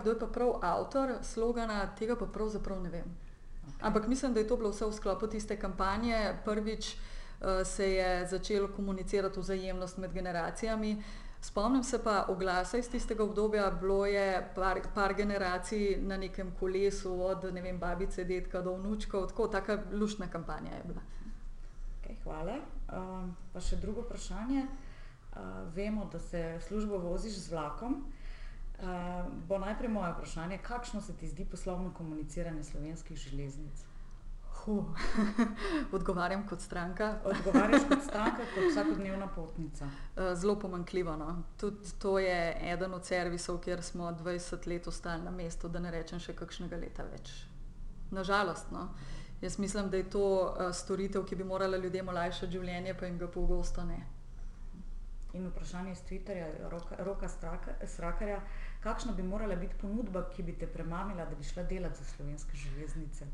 [0.00, 3.18] kdo je pa prav avtor slogana, tega pa pravzaprav ne vem.
[3.82, 6.34] Ampak mislim, da je to bilo vse v sklopu tiste kampanje.
[6.44, 11.02] Prvič uh, se je začelo komunicirati vzajemnost med generacijami.
[11.42, 17.22] Spomnim se pa oglasa iz tistega obdobja, bilo je par, par generacij na nekem kolesu,
[17.22, 21.02] od ne vem, babice, dedka do vnučkov, tako taka luštna kampanja je bila.
[21.98, 22.60] Okay, hvala.
[22.92, 24.62] Um, pa še drugo vprašanje.
[25.32, 25.40] Uh,
[25.74, 28.04] vemo, da se službo voziš z vlakom.
[28.78, 28.88] Uh,
[29.48, 33.84] bo najprej moje vprašanje, kakšno se ti zdi poslovno komuniciranje slovenskih železnic?
[34.64, 34.84] Huh.
[35.96, 37.14] Odgovarjam kot stranka.
[37.24, 39.86] Odgovarjaš kot stranka, kot vsakodnevna potnica.
[40.16, 41.16] Eh, Zelo pomankljivo.
[41.16, 41.42] No.
[41.56, 45.90] Tudi to je eden od servisov, kjer smo 20 let ostali na mestu, da ne
[45.90, 47.32] rečem še kakšnega leta več.
[48.10, 48.70] Nažalost.
[48.70, 48.88] No.
[49.42, 53.18] Jaz mislim, da je to uh, storitev, ki bi morala ljudem olajšati življenje, pa jim
[53.18, 54.04] ga pogosto ne.
[55.34, 58.40] In vprašanje iz Twitterja, roka, roka straka, Srakarja,
[58.82, 62.56] kakšna bi morala biti ponudba, ki bi te premamila, da bi šla delati za slovenske
[62.56, 63.26] železnice?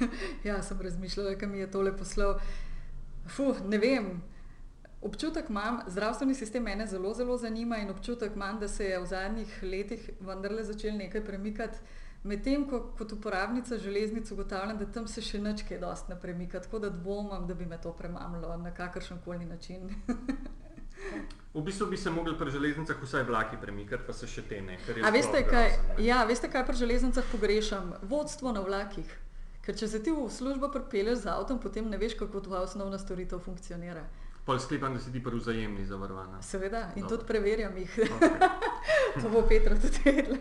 [0.44, 2.38] Ja, sem razmišljala, kam mi je tole poslal.
[3.28, 4.22] Fuh, ne vem.
[5.02, 9.06] Občutek imam, zdravstveni sistem mene zelo, zelo zanima in občutek imam, da se je v
[9.06, 11.78] zadnjih letih vendarle začel nekaj premikati.
[12.24, 16.60] Medtem ko kot uporabnica železnic ugotavljam, da tam se še nič kaj dosti ne premika,
[16.60, 19.90] tako da dvomim, da bi me to premamilo na kakršen koli način.
[21.54, 24.78] V bistvu bi se mogli pri železnicah vsaj vlaki premikati, pa se še te ne.
[25.04, 26.06] A veste kaj, grozno, ne.
[26.06, 27.92] ja, veste, kaj pri železnicah pogrešam?
[28.08, 29.10] Vodstvo na vlakih.
[29.62, 32.98] Ker če se ti v službo pripelješ z avtom, potem ne veš, kako tvoja osnovna
[32.98, 34.06] storitev funkcionira.
[34.44, 36.42] Pol sklepam, da si ti pri vzajemni zavarovana.
[36.42, 37.16] Seveda, in Dobro.
[37.16, 37.98] tudi preverjam jih.
[37.98, 38.48] Okay.
[39.22, 40.38] to bo Petra tudi vedela.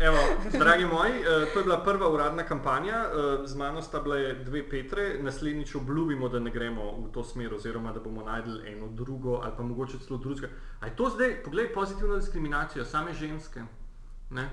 [0.00, 0.16] Evo,
[0.52, 4.68] dragi moji, eh, to je bila prva uradna kampanja, eh, z mano sta bile dve
[4.68, 9.40] Petre, naslednjič obljubimo, da ne gremo v to smer, oziroma da bomo najdli eno drugo
[9.42, 10.48] ali pa mogoče celo drugega.
[10.80, 13.60] A je to zdaj, poglej, pozitivna diskriminacija, same ženske?
[14.30, 14.48] Ne?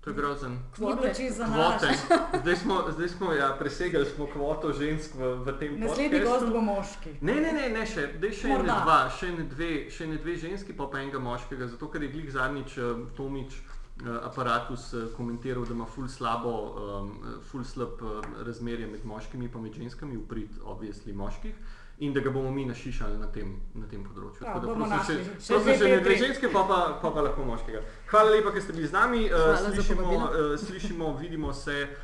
[0.00, 0.58] To je grozen.
[0.74, 1.12] Kvote.
[1.52, 1.88] Kvote.
[2.42, 6.46] Zdaj smo, zdaj smo ja, presegli smo kvoto žensk v, v tem Naslednji podcastu.
[6.46, 7.10] gost bo moški.
[7.20, 8.78] Ne, ne, ne, ne še, dej še Morda.
[8.80, 12.08] dva, še ene dve, še ene dve ženski, pa pa enega moškega, zato ker je
[12.14, 17.12] glih zadnjič uh, Tomič uh, aparatus uh, komentiral, da ima ful slabo, um,
[17.52, 21.60] ful slab uh, razmerje med moškimi in med ženskami, v prid obvisli moških.
[22.00, 24.40] In da ga bomo mi našišali na tem, na tem področju.
[24.40, 26.16] Prav, Tako da prosim Še prosim ene dve Petri.
[26.18, 27.82] ženske, pa pa, pa pa lahko moškega.
[28.06, 29.26] Hvala lepa, ker ste bili z nami.
[29.26, 31.76] Uh, Hvala slišimo, uh, slišimo, vidimo se.
[31.82, 31.96] eh,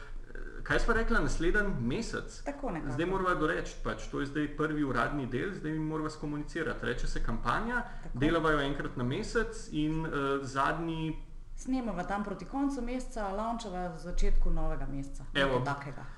[0.63, 2.43] Kaj smo rekla, naslednji mesec?
[2.45, 2.93] Tako nekako.
[2.93, 6.87] Zdaj moramo doreči, pač, to je zdaj prvi uradni del, zdaj mi moramo skomunicirati.
[6.87, 8.19] Reče se kampanja, Tako.
[8.19, 10.13] delavajo enkrat na mesec in uh,
[10.45, 11.17] zadnji,
[11.57, 15.25] Snemava tam proti koncu meseca, launčava v začetku novega meseca.
[15.35, 15.65] Evo.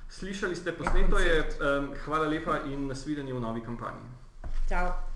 [0.09, 4.03] Slišali ste posneto, je, um, hvala lepa in nasvidenje v novi kampanji.
[4.69, 5.08] Čau.